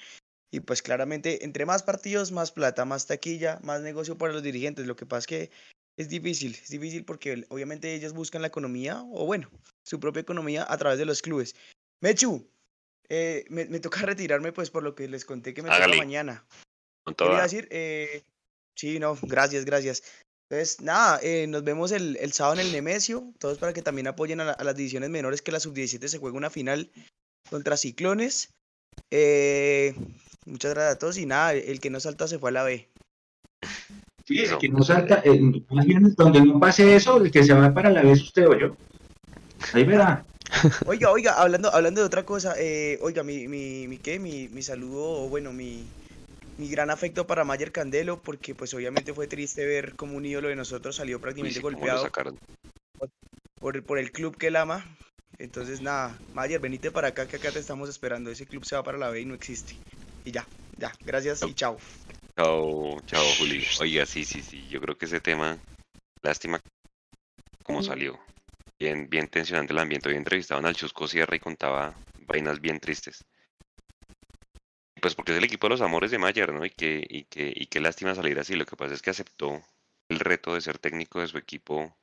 [0.53, 4.87] Y pues claramente, entre más partidos, más plata, más taquilla, más negocio para los dirigentes.
[4.87, 5.51] Lo que pasa es que
[5.97, 9.51] es difícil, es difícil porque obviamente ellos buscan la economía, o bueno,
[9.83, 11.57] su propia economía a través de los clubes.
[12.03, 12.47] Mechu,
[13.09, 16.47] eh, me, me, toca retirarme pues por lo que les conté que me toca mañana.
[17.17, 18.25] Quería decir, eh,
[18.75, 20.03] sí, no, gracias, gracias.
[20.51, 24.07] Entonces, nada, eh, nos vemos el, el, sábado en el Nemesio, todos para que también
[24.07, 26.91] apoyen a, la, a las divisiones menores, que la sub-17 se juega una final
[27.51, 28.55] contra Ciclones.
[29.11, 29.95] Eh,
[30.47, 32.89] muchas gracias a todos y nada, el que no salta se fue a la B.
[34.25, 35.39] Sí, el que no salta, eh,
[35.69, 38.49] más bien donde no pase eso, el que se va para la B es usted
[38.49, 38.77] o yo.
[39.75, 40.25] Ahí verá.
[40.87, 44.19] Oiga, oiga, hablando, hablando de otra cosa, eh, oiga, mi, mi, mi, ¿qué?
[44.19, 45.85] Mi, mi saludo, bueno, mi,
[46.59, 50.49] mi gran afecto para Mayer Candelo, porque pues obviamente fue triste ver como un ídolo
[50.49, 52.11] de nosotros salió prácticamente Uy, golpeado
[53.61, 54.85] por, por el club que él ama.
[55.39, 58.31] Entonces nada, Mayer, venite para acá que acá te estamos esperando.
[58.31, 59.75] Ese club se va para la B y no existe.
[60.25, 60.47] Y ya,
[60.79, 61.79] ya, gracias y chao.
[62.37, 63.65] Chao, chao, Juli.
[63.81, 65.57] Oiga, sí, sí, sí, yo creo que ese tema,
[66.23, 66.59] lástima
[67.63, 68.19] cómo salió.
[68.81, 70.09] Bien, bien tensionante el ambiente.
[70.09, 71.95] Hoy entrevistaban al Chusco Sierra y contaba
[72.27, 73.25] vainas bien tristes.
[75.01, 76.65] Pues porque es el equipo de los amores de Mayer, ¿no?
[76.65, 78.55] Y que, y que, y qué lástima salir así.
[78.55, 79.63] Lo que pasa es que aceptó
[80.09, 81.95] el reto de ser técnico de su equipo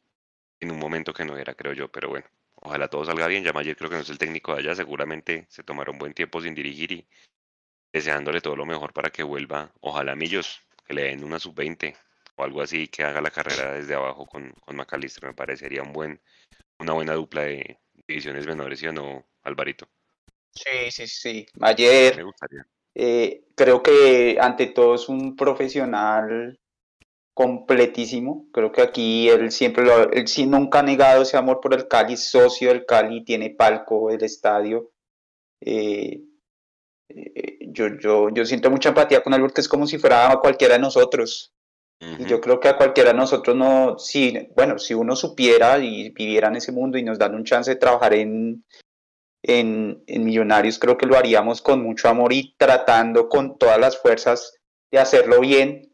[0.59, 1.89] en un momento que no era, creo yo.
[1.91, 2.25] Pero bueno,
[2.55, 3.43] ojalá todo salga bien.
[3.43, 4.75] Ya Mayer creo que no es el técnico de allá.
[4.75, 7.07] Seguramente se tomará un buen tiempo sin dirigir y
[7.91, 9.71] deseándole todo lo mejor para que vuelva.
[9.81, 11.95] Ojalá Millos, que le den una sub-20
[12.35, 15.25] o algo así, que haga la carrera desde abajo con, con McAllister.
[15.25, 16.21] Me parecería un buen,
[16.79, 19.87] una buena dupla de divisiones menores, ¿sí o no, Alvarito?
[20.51, 21.45] Sí, sí, sí.
[21.55, 22.15] Mayer.
[22.15, 22.65] Me gustaría.
[22.95, 26.57] Eh, creo que ante todo es un profesional
[27.33, 28.47] completísimo.
[28.53, 31.87] Creo que aquí él siempre lo, él sí nunca ha negado ese amor por el
[31.87, 34.91] Cali, socio del Cali, tiene palco el estadio.
[35.61, 36.21] Eh,
[37.09, 40.39] eh, yo, yo, yo siento mucha empatía con él porque es como si fuera a
[40.39, 41.51] cualquiera de nosotros.
[42.01, 42.21] Uh -huh.
[42.21, 46.11] Y yo creo que a cualquiera de nosotros no, si, bueno, si uno supiera y
[46.11, 48.63] viviera en ese mundo y nos dan un chance de trabajar en,
[49.47, 53.97] en, en, Millonarios, creo que lo haríamos con mucho amor y tratando con todas las
[53.97, 54.57] fuerzas
[54.91, 55.91] de hacerlo bien,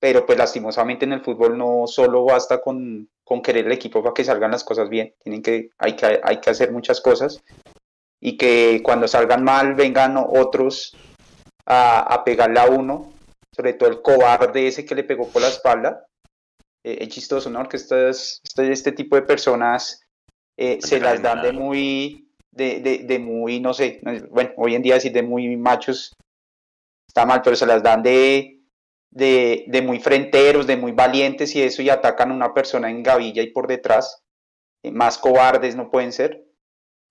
[0.00, 4.14] pero pues lastimosamente en el fútbol no solo basta con, con querer el equipo para
[4.14, 7.42] que salgan las cosas bien, tienen que, hay, que, hay que hacer muchas cosas
[8.20, 10.96] y que cuando salgan mal vengan otros
[11.66, 13.12] a, a pegarle a uno,
[13.54, 16.06] sobre todo el cobarde ese que le pegó por la espalda.
[16.84, 17.68] Eh, es chistoso, ¿no?
[17.68, 20.00] Que estas, este, este tipo de personas
[20.56, 24.82] eh, se las dan de muy, de, de, de muy, no sé, bueno, hoy en
[24.82, 26.16] día decir de muy machos
[27.06, 28.60] está mal, pero se las dan de,
[29.10, 33.02] de, de, muy frenteros, de muy valientes y eso, y atacan a una persona en
[33.02, 34.22] gavilla y por detrás,
[34.82, 36.44] eh, más cobardes no pueden ser.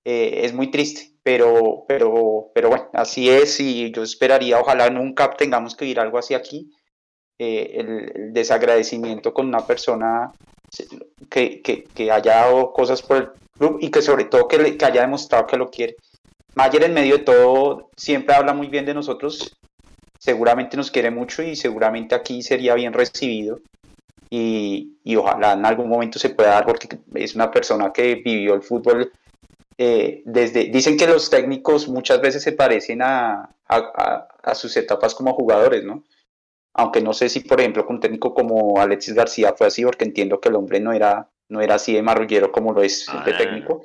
[0.05, 5.31] Eh, es muy triste, pero, pero, pero bueno, así es y yo esperaría, ojalá nunca
[5.31, 6.71] tengamos que ir algo así aquí,
[7.39, 10.31] eh, el, desagradecimiento con una persona
[11.29, 13.29] que, que, que, haya dado cosas por el
[13.80, 15.95] y que sobre todo que, le, que haya demostrado que lo quiere.
[16.55, 19.58] Mayer en medio de todo siempre habla muy bien de nosotros
[20.20, 23.60] seguramente nos quiere mucho y seguramente aquí sería bien recibido
[24.30, 28.55] y, y, ojalá en algún momento se pueda dar porque es una persona que vivió
[28.55, 29.12] el fútbol
[29.78, 35.14] eh, desde, dicen que los técnicos muchas veces se parecen a, a, a, sus etapas
[35.14, 36.03] como jugadores, ¿no?
[36.74, 40.05] Aunque no sé si, por ejemplo, con un técnico como Alexis García fue así, porque
[40.05, 43.23] entiendo que el hombre no era, no era así de marrullero como lo es ah,
[43.25, 43.83] de técnico.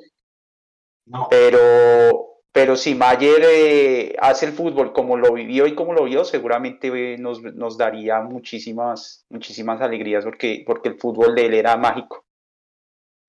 [1.05, 1.27] No.
[1.29, 6.23] Pero, pero si Mayer eh, hace el fútbol como lo vivió y como lo vio,
[6.23, 11.75] seguramente eh, nos, nos, daría muchísimas, muchísimas alegrías porque, porque el fútbol de él era
[11.75, 12.25] mágico.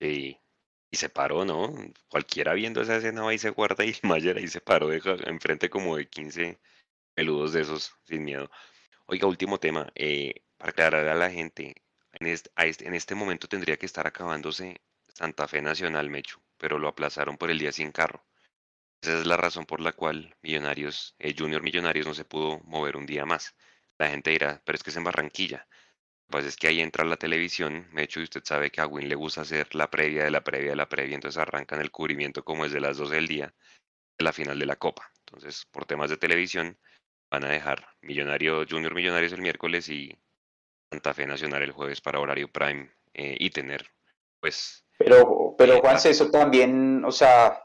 [0.01, 0.39] Sí,
[0.91, 1.74] y se paró, ¿no?
[2.09, 5.68] Cualquiera viendo esa escena va y se guarda y Mayer ahí se paró de, enfrente
[5.68, 6.61] como de 15
[7.14, 8.49] peludos de esos, sin miedo.
[9.07, 11.74] Oiga, último tema, eh, para aclarar a la gente,
[12.21, 12.51] en este,
[12.87, 17.59] en momento tendría que estar acabándose Santa Fe Nacional, Mechu, pero lo aplazaron por el
[17.59, 18.25] día sin carro.
[19.03, 22.97] Esa es la razón por la cual Millonarios, eh, Junior Millonarios no se pudo mover
[22.97, 23.55] un día más.
[23.99, 25.69] La gente dirá, pero es que es en Barranquilla.
[26.29, 29.09] Pues es que ahí entra la televisión, de hecho, y usted sabe que a Win
[29.09, 32.45] le gusta hacer la previa de la previa de la previa, entonces arrancan el cubrimiento
[32.45, 33.55] como desde las 12 del día
[34.19, 35.12] de la final de la Copa.
[35.21, 36.79] Entonces, por temas de televisión,
[37.31, 40.17] van a dejar Millonario, Junior Millonarios el miércoles y
[40.91, 43.87] Santa Fe Nacional el jueves para horario prime eh, y tener,
[44.41, 44.85] pues...
[44.99, 47.61] Pero, pero eh, Juan, eso también, o sea,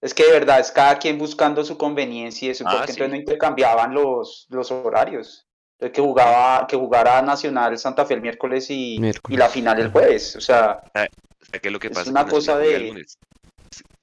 [0.00, 2.92] es que de verdad es cada quien buscando su conveniencia y eso, porque ah, sí.
[2.92, 5.46] entonces no intercambiaban los, los horarios.
[5.78, 9.34] Entonces que jugaba, que jugara Nacional Santa Fe el miércoles y, miércoles.
[9.34, 10.34] y la final el jueves.
[10.36, 10.82] O sea,
[11.50, 13.04] sea que lo que pasa es una cosa de.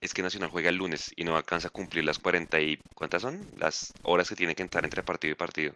[0.01, 2.77] Es que Nacional juega el lunes y no alcanza a cumplir las 40 y.
[2.93, 3.41] ¿Cuántas son?
[3.57, 5.73] Las horas que tiene que entrar entre partido y partido.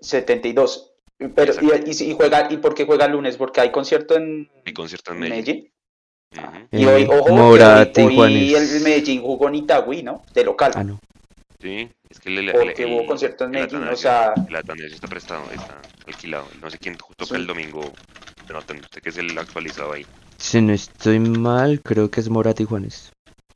[0.00, 0.92] 72.
[1.18, 3.36] Eh, Pero, y, y, y, juega, ¿y por qué juega el lunes?
[3.36, 5.44] Porque hay concierto en, hay concierto en Medellín.
[5.44, 5.72] Medellín.
[6.32, 6.68] Uh -huh.
[6.70, 10.22] Y hoy, ojo, hoy el Medellín jugó en Itagüí, ¿no?
[10.32, 10.72] De local.
[10.74, 11.00] Ah, no.
[11.60, 14.32] Sí, es que le, Porque hubo concierto en Medellín, o sea...
[14.48, 16.46] El Atanasio está prestado, está alquilado.
[16.62, 17.34] No sé quién toca sí.
[17.34, 17.92] el domingo,
[18.46, 20.06] pero no usted que es el actualizado ahí.
[20.38, 23.12] Si no estoy mal, creo que es Morat y Juanes.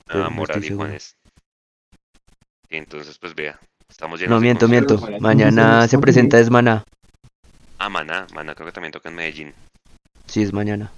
[0.07, 1.17] Ah, Morat y Juanes.
[2.69, 3.59] Entonces, pues vea,
[3.95, 4.97] estamos llenos No, miento, miento.
[5.21, 6.83] Mañana se presenta es Maná.
[7.77, 9.53] Ah, Maná, Maná creo que también toca en Medellín.
[10.25, 10.91] Sí, es mañana.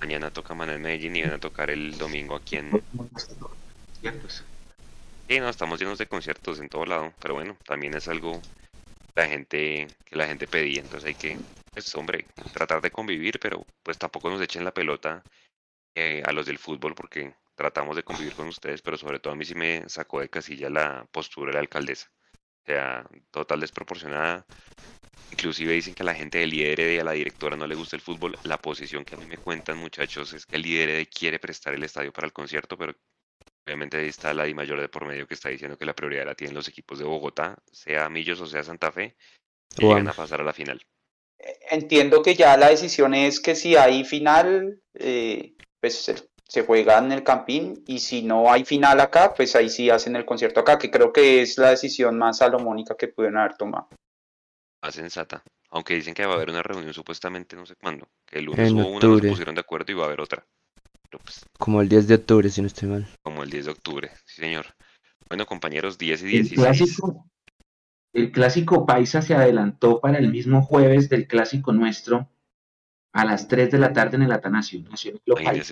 [0.00, 2.82] Mañana toca Maná en Medellín y van a tocar el domingo aquí en...
[5.28, 8.40] Sí, no, estamos llenos de conciertos en todo lado, pero bueno, también es algo
[9.14, 11.36] la gente que la gente pedía, entonces hay que,
[11.74, 15.22] pues hombre, tratar de convivir, pero pues tampoco nos echen la pelota
[15.94, 19.36] eh, a los del fútbol porque tratamos de convivir con ustedes, pero sobre todo a
[19.36, 22.08] mí sí me sacó de casilla la postura de la alcaldesa,
[22.62, 24.46] o sea, total desproporcionada,
[25.32, 27.96] inclusive dicen que a la gente del IDRD y a la directora no le gusta
[27.96, 31.40] el fútbol, la posición que a mí me cuentan muchachos es que el IDRD quiere
[31.40, 32.94] prestar el estadio para el concierto, pero
[33.68, 36.24] Obviamente ahí está la Di Mayor de por medio que está diciendo que la prioridad
[36.24, 39.14] la tienen los equipos de Bogotá, sea Millos o sea Santa Fe,
[39.76, 40.00] que bueno.
[40.00, 40.80] llegan a pasar a la final.
[41.70, 45.52] Entiendo que ya la decisión es que si hay final, eh,
[45.82, 49.68] pues se, se, juega en el Campín y si no hay final acá, pues ahí
[49.68, 53.38] sí hacen el concierto acá, que creo que es la decisión más salomónica que pudieron
[53.38, 53.88] haber tomado.
[54.82, 55.42] Más sensata.
[55.70, 58.72] Aunque dicen que va a haber una reunión supuestamente no sé cuándo, que el lunes
[58.72, 60.46] hubo una, no se pusieron de acuerdo y va a haber otra.
[61.10, 63.06] Pues, como el 10 de octubre, si no estoy mal.
[63.22, 64.66] Como el 10 de octubre, sí señor.
[65.28, 66.52] Bueno, compañeros, 10 y 16.
[66.52, 67.26] El clásico,
[68.12, 72.30] el clásico Paisa se adelantó para el mismo jueves del clásico nuestro
[73.12, 75.62] a las 3 de la tarde en el Atanasio, Nacional Local.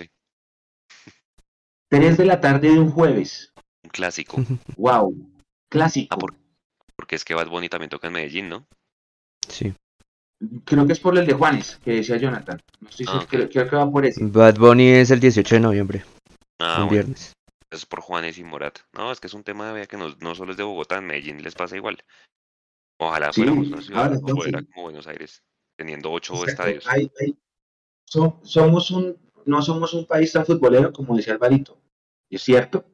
[1.89, 3.53] 3 de la tarde de un jueves.
[3.83, 4.37] Un clásico.
[4.77, 5.15] wow,
[5.69, 6.13] clásico.
[6.15, 6.35] Ah, por,
[6.95, 8.65] porque es que Bad Bunny también toca en Medellín, ¿no?
[9.47, 9.73] Sí.
[10.65, 12.61] Creo que es por el de Juanes, que decía Jonathan.
[12.79, 13.39] No estoy seguro, ah, okay.
[13.39, 14.23] creo, creo, que va por ese.
[14.23, 16.05] Bad Bunny es el 18 de noviembre.
[16.59, 16.91] Ah, un bueno.
[16.91, 17.33] viernes.
[17.71, 18.79] Es por Juanes y Morat.
[18.93, 21.07] No, es que es un tema vea, que no, no, solo es de Bogotá, en
[21.07, 21.97] Medellín les pasa igual.
[22.99, 25.43] Ojalá Sí, fuéramos una ciudad ahora, futbolera entonces, como Buenos Aires,
[25.75, 26.87] teniendo ocho exacto, estadios.
[26.87, 27.37] hay- hay-
[28.05, 31.77] so- somos un, no somos un país tan futbolero como decía Alvarito,
[32.29, 32.85] es cierto,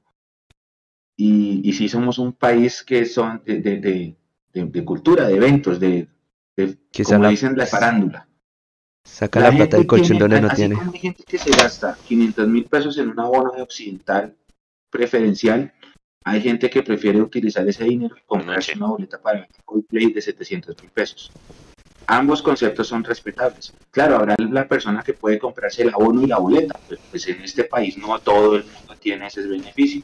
[1.15, 4.15] y, y sí somos un país que son de, de- de-
[4.53, 6.07] de- de cultura, de eventos, de,
[6.55, 8.27] de- Que como la- dicen, la farándula.
[9.05, 10.75] Saca la, plata del colchón donde no así tiene.
[10.75, 14.35] como hay gente que se gasta 500 mil pesos en un abono de occidental
[14.89, 15.73] preferencial,
[16.23, 20.81] hay gente que prefiere utilizar ese dinero y comprarse una boleta para Coldplay de 700
[20.81, 21.31] mil pesos.
[22.07, 23.73] Ambos conceptos son respetables.
[23.91, 27.41] Claro, habrá la persona que puede comprarse el abono y la boleta, pero pues en
[27.41, 30.03] este país no todo el mundo tiene esos beneficios.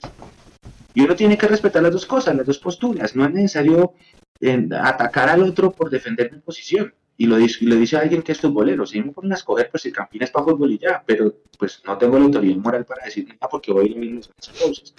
[0.94, 3.16] Y uno tiene que respetar las dos cosas, las dos posturas.
[3.16, 3.94] No es necesario
[4.40, 6.94] eh, atacar al otro por defender mi posición.
[7.18, 8.86] Y lo, dice, dice alguien que es futbolero.
[8.86, 11.04] Si me ponen a escoger, pues el campín es para fútbol y ya.
[11.06, 14.16] Pero pues no tengo la autoridad moral para decir nada porque voy a ir a
[14.16, 14.96] los cosas.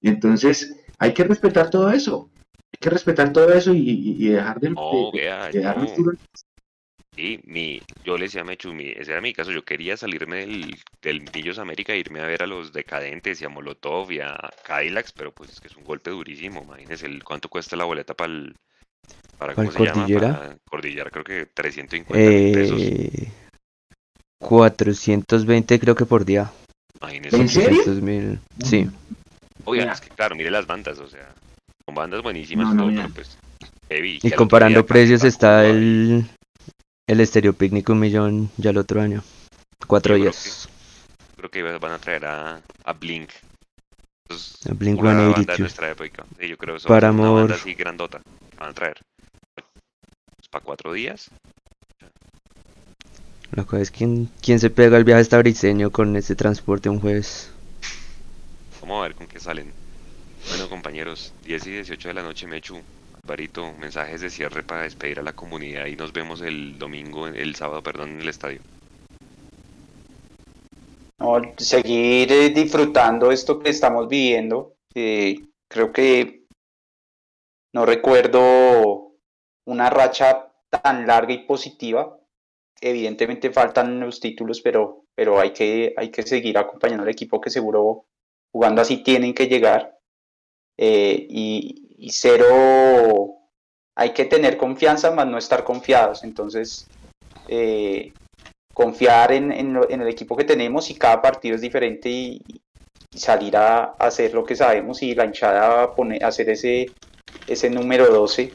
[0.00, 2.30] Entonces, hay que respetar todo eso.
[2.72, 6.12] Hay que respetar todo eso y, y- dejar de, No, de- vea, de no.
[7.14, 10.46] Sí, mi, yo le decía a Mechu, mi, ese era mi caso, yo quería salirme
[10.46, 14.20] del, del Millos América e irme a ver a los Decadentes y a Molotov y
[14.20, 14.34] a
[14.64, 18.14] Cadillacs, pero pues es que es un golpe durísimo, imagínese el, cuánto cuesta la boleta
[18.14, 18.54] para el,
[19.38, 20.06] para, ¿Para ¿cómo se llama?
[20.06, 20.38] Cordillera?
[20.38, 23.28] Para Cordillera, creo que 350 mil pesos, Eh,
[24.40, 26.50] 420 creo que por día.
[27.00, 27.36] imagínese.
[27.36, 27.68] ¿En serio?
[27.68, 28.40] 400 mil.
[28.64, 28.88] Sí.
[29.66, 31.28] Oigan, es que claro, mire las bandas, o sea,
[31.94, 33.02] bandas buenísimas No, y no, todo, mira.
[33.02, 33.38] pero pues
[33.88, 34.20] heavy.
[34.22, 36.26] Y comparando precios está el,
[37.06, 39.22] el Estéreo Picnic un millón ya el otro año.
[39.86, 40.68] Cuatro Yo creo días.
[41.36, 43.30] Creo que van a traer a, a Blink.
[44.28, 45.58] Entonces, A Blink pura banda de 182.
[45.60, 46.24] nuestra época.
[46.38, 47.40] Sí, yo creo que son Para una amor.
[47.40, 48.20] banda así grandota.
[48.58, 48.98] Van a traer.
[50.50, 51.30] para cuatro días.
[53.52, 57.00] La cosa es quién, quién se pega el viaje hasta Briseño con ese transporte un
[57.00, 57.50] jueves.
[58.80, 59.72] Vamos a ver con qué salen.
[60.48, 62.80] Bueno, compañeros, 10 y 18 de la noche, Mechu,
[63.24, 67.54] Barito, mensajes de cierre para despedir a la comunidad y nos vemos el domingo, el
[67.54, 68.60] sábado, perdón, en el estadio.
[71.18, 74.74] No, seguir eh, disfrutando esto que estamos viviendo.
[74.92, 76.42] Creo que
[77.72, 79.12] no recuerdo
[79.66, 82.18] una racha tan larga y positiva.
[82.80, 87.50] Evidentemente faltan los títulos, pero, pero hay, que, hay que seguir acompañando al equipo que
[87.50, 88.06] seguro
[88.50, 89.98] jugando así tienen que llegar.
[90.76, 93.36] Eh, y, y cero,
[93.94, 96.24] hay que tener confianza, más no estar confiados.
[96.24, 96.86] Entonces,
[97.48, 98.12] eh,
[98.74, 102.42] confiar en, en, en el equipo que tenemos y cada partido es diferente y,
[103.12, 106.86] y salir a, a hacer lo que sabemos y la hinchada poner, hacer ese,
[107.46, 108.54] ese número 12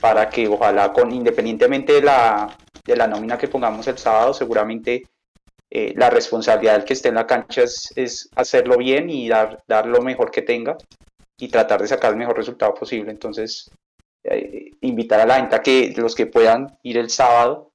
[0.00, 5.06] para que ojalá con independientemente de la, de la nómina que pongamos el sábado, seguramente
[5.70, 9.86] eh, la responsabilidad del que esté en la cancha es, hacerlo bien y dar, dar
[9.86, 10.76] lo mejor que tenga
[11.38, 13.10] y tratar de sacar el mejor resultado posible.
[13.10, 13.70] Entonces,
[14.24, 17.72] eh, invitar a la gente que los que puedan ir el sábado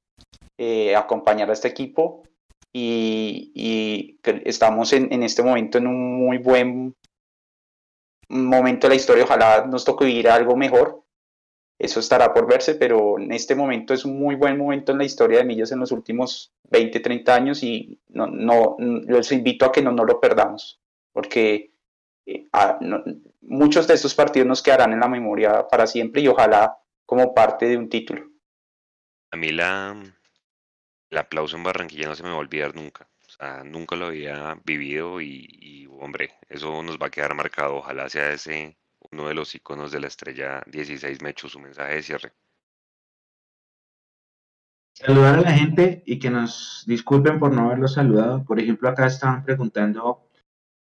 [0.58, 2.24] eh, acompañar a este equipo
[2.74, 6.96] y, y estamos en, en este momento en un muy buen
[8.30, 9.26] momento de la historia.
[9.26, 11.01] Ojalá nos toque vivir algo mejor.
[11.82, 15.04] Eso estará por verse, pero en este momento es un muy buen momento en la
[15.04, 19.72] historia de Millas en los últimos 20, 30 años y no, no, los invito a
[19.72, 20.80] que no, no lo perdamos,
[21.12, 21.74] porque
[22.28, 22.78] eh, ah,
[23.42, 27.66] muchos de estos partidos nos quedarán en la memoria para siempre y ojalá como parte
[27.66, 28.30] de un título.
[29.32, 30.00] A mí la,
[31.10, 33.08] el aplauso en Barranquilla no se me va a olvidar nunca.
[33.66, 37.78] Nunca lo había vivido y, y, hombre, eso nos va a quedar marcado.
[37.78, 38.78] Ojalá sea ese
[39.12, 42.34] uno de los iconos de la estrella 16 Mechu, su mensaje de cierre.
[44.94, 48.44] Saludar a la gente y que nos disculpen por no haberlos saludado.
[48.44, 50.28] Por ejemplo, acá estaban preguntando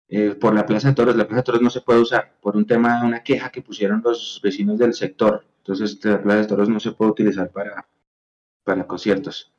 [0.07, 1.15] eh, por la Plaza de Toros.
[1.15, 4.01] La Plaza de Toros no se puede usar por un tema, una queja que pusieron
[4.03, 5.45] los vecinos del sector.
[5.57, 7.87] Entonces, la Plaza de Toros no se puede utilizar para,
[8.63, 9.51] para conciertos.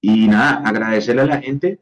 [0.00, 1.80] Y nada, agradecerle a la gente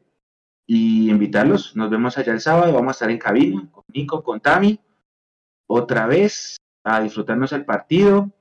[0.65, 1.75] y invitarlos.
[1.75, 2.73] Nos vemos allá el sábado.
[2.73, 4.79] Vamos a estar en cabina con Nico, con Tami.
[5.67, 8.31] Otra vez a disfrutarnos el partido.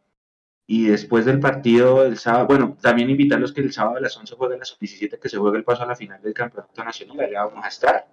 [0.67, 4.35] Y después del partido del sábado, bueno, también invitarlos que el sábado a las 11
[4.35, 7.21] juega la sub-17, que se juega el paso a la final del campeonato nacional.
[7.21, 8.09] Allá vamos a estar.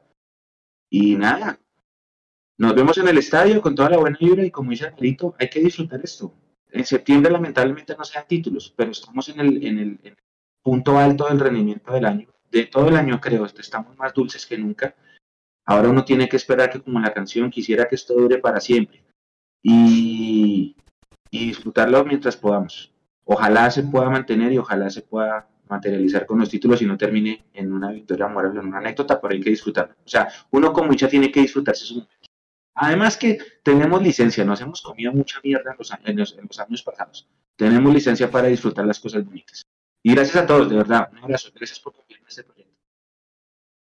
[0.90, 1.58] Y nada,
[2.58, 5.50] nos vemos en el estadio con toda la buena vibra y como dice Alvarito, hay
[5.50, 6.34] que disfrutar esto.
[6.70, 10.18] En septiembre lamentablemente no sean títulos, pero estamos en el, en el, en el
[10.62, 12.28] punto alto del rendimiento del año.
[12.52, 14.94] De todo el año creo, estamos más dulces que nunca.
[15.66, 19.04] Ahora uno tiene que esperar que como la canción quisiera que esto dure para siempre.
[19.64, 20.76] Y,
[21.30, 22.94] y disfrutarlo mientras podamos.
[23.26, 27.46] Ojalá se pueda mantener y ojalá se pueda materializar con los títulos y no termine
[27.54, 29.96] en una victoria moral, en una anécdota, pero hay que disfrutarlo.
[30.06, 32.28] O sea, uno como hincha tiene que disfrutarse su momento.
[32.76, 36.60] Además que tenemos licencia, nos hemos comido mucha mierda en los, en los, en los
[36.60, 37.28] años pasados.
[37.56, 39.64] Tenemos licencia para disfrutar las cosas bonitas.
[40.04, 41.10] Y gracias a todos, de verdad.
[41.12, 41.50] Un abrazo.
[41.54, 42.61] Gracias por en este proyecto.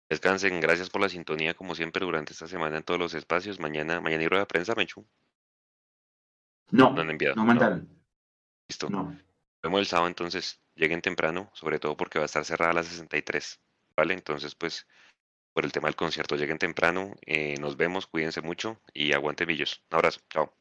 [0.10, 3.60] Descansen, gracias por la sintonía, como siempre, durante esta semana en todos los espacios.
[3.60, 5.06] Mañana, mañana ir a la prensa, Mechu.
[6.72, 7.36] No, No han enviado.
[7.36, 7.88] no mandaron.
[8.68, 8.90] Listo.
[8.90, 9.03] No.
[9.03, 9.23] Nos
[9.64, 10.60] vemos el sábado, entonces.
[10.76, 13.60] Lleguen temprano, sobre todo porque va a estar cerrada a las 63.
[13.98, 14.14] ¿Vale?
[14.14, 14.88] Entonces, pues,
[15.53, 17.15] por el tema del concierto, lleguen temprano.
[17.26, 19.84] eh, nos vemos, cuídense mucho y aguanten millos.
[19.91, 20.22] Un abrazo.
[20.30, 20.59] Chao.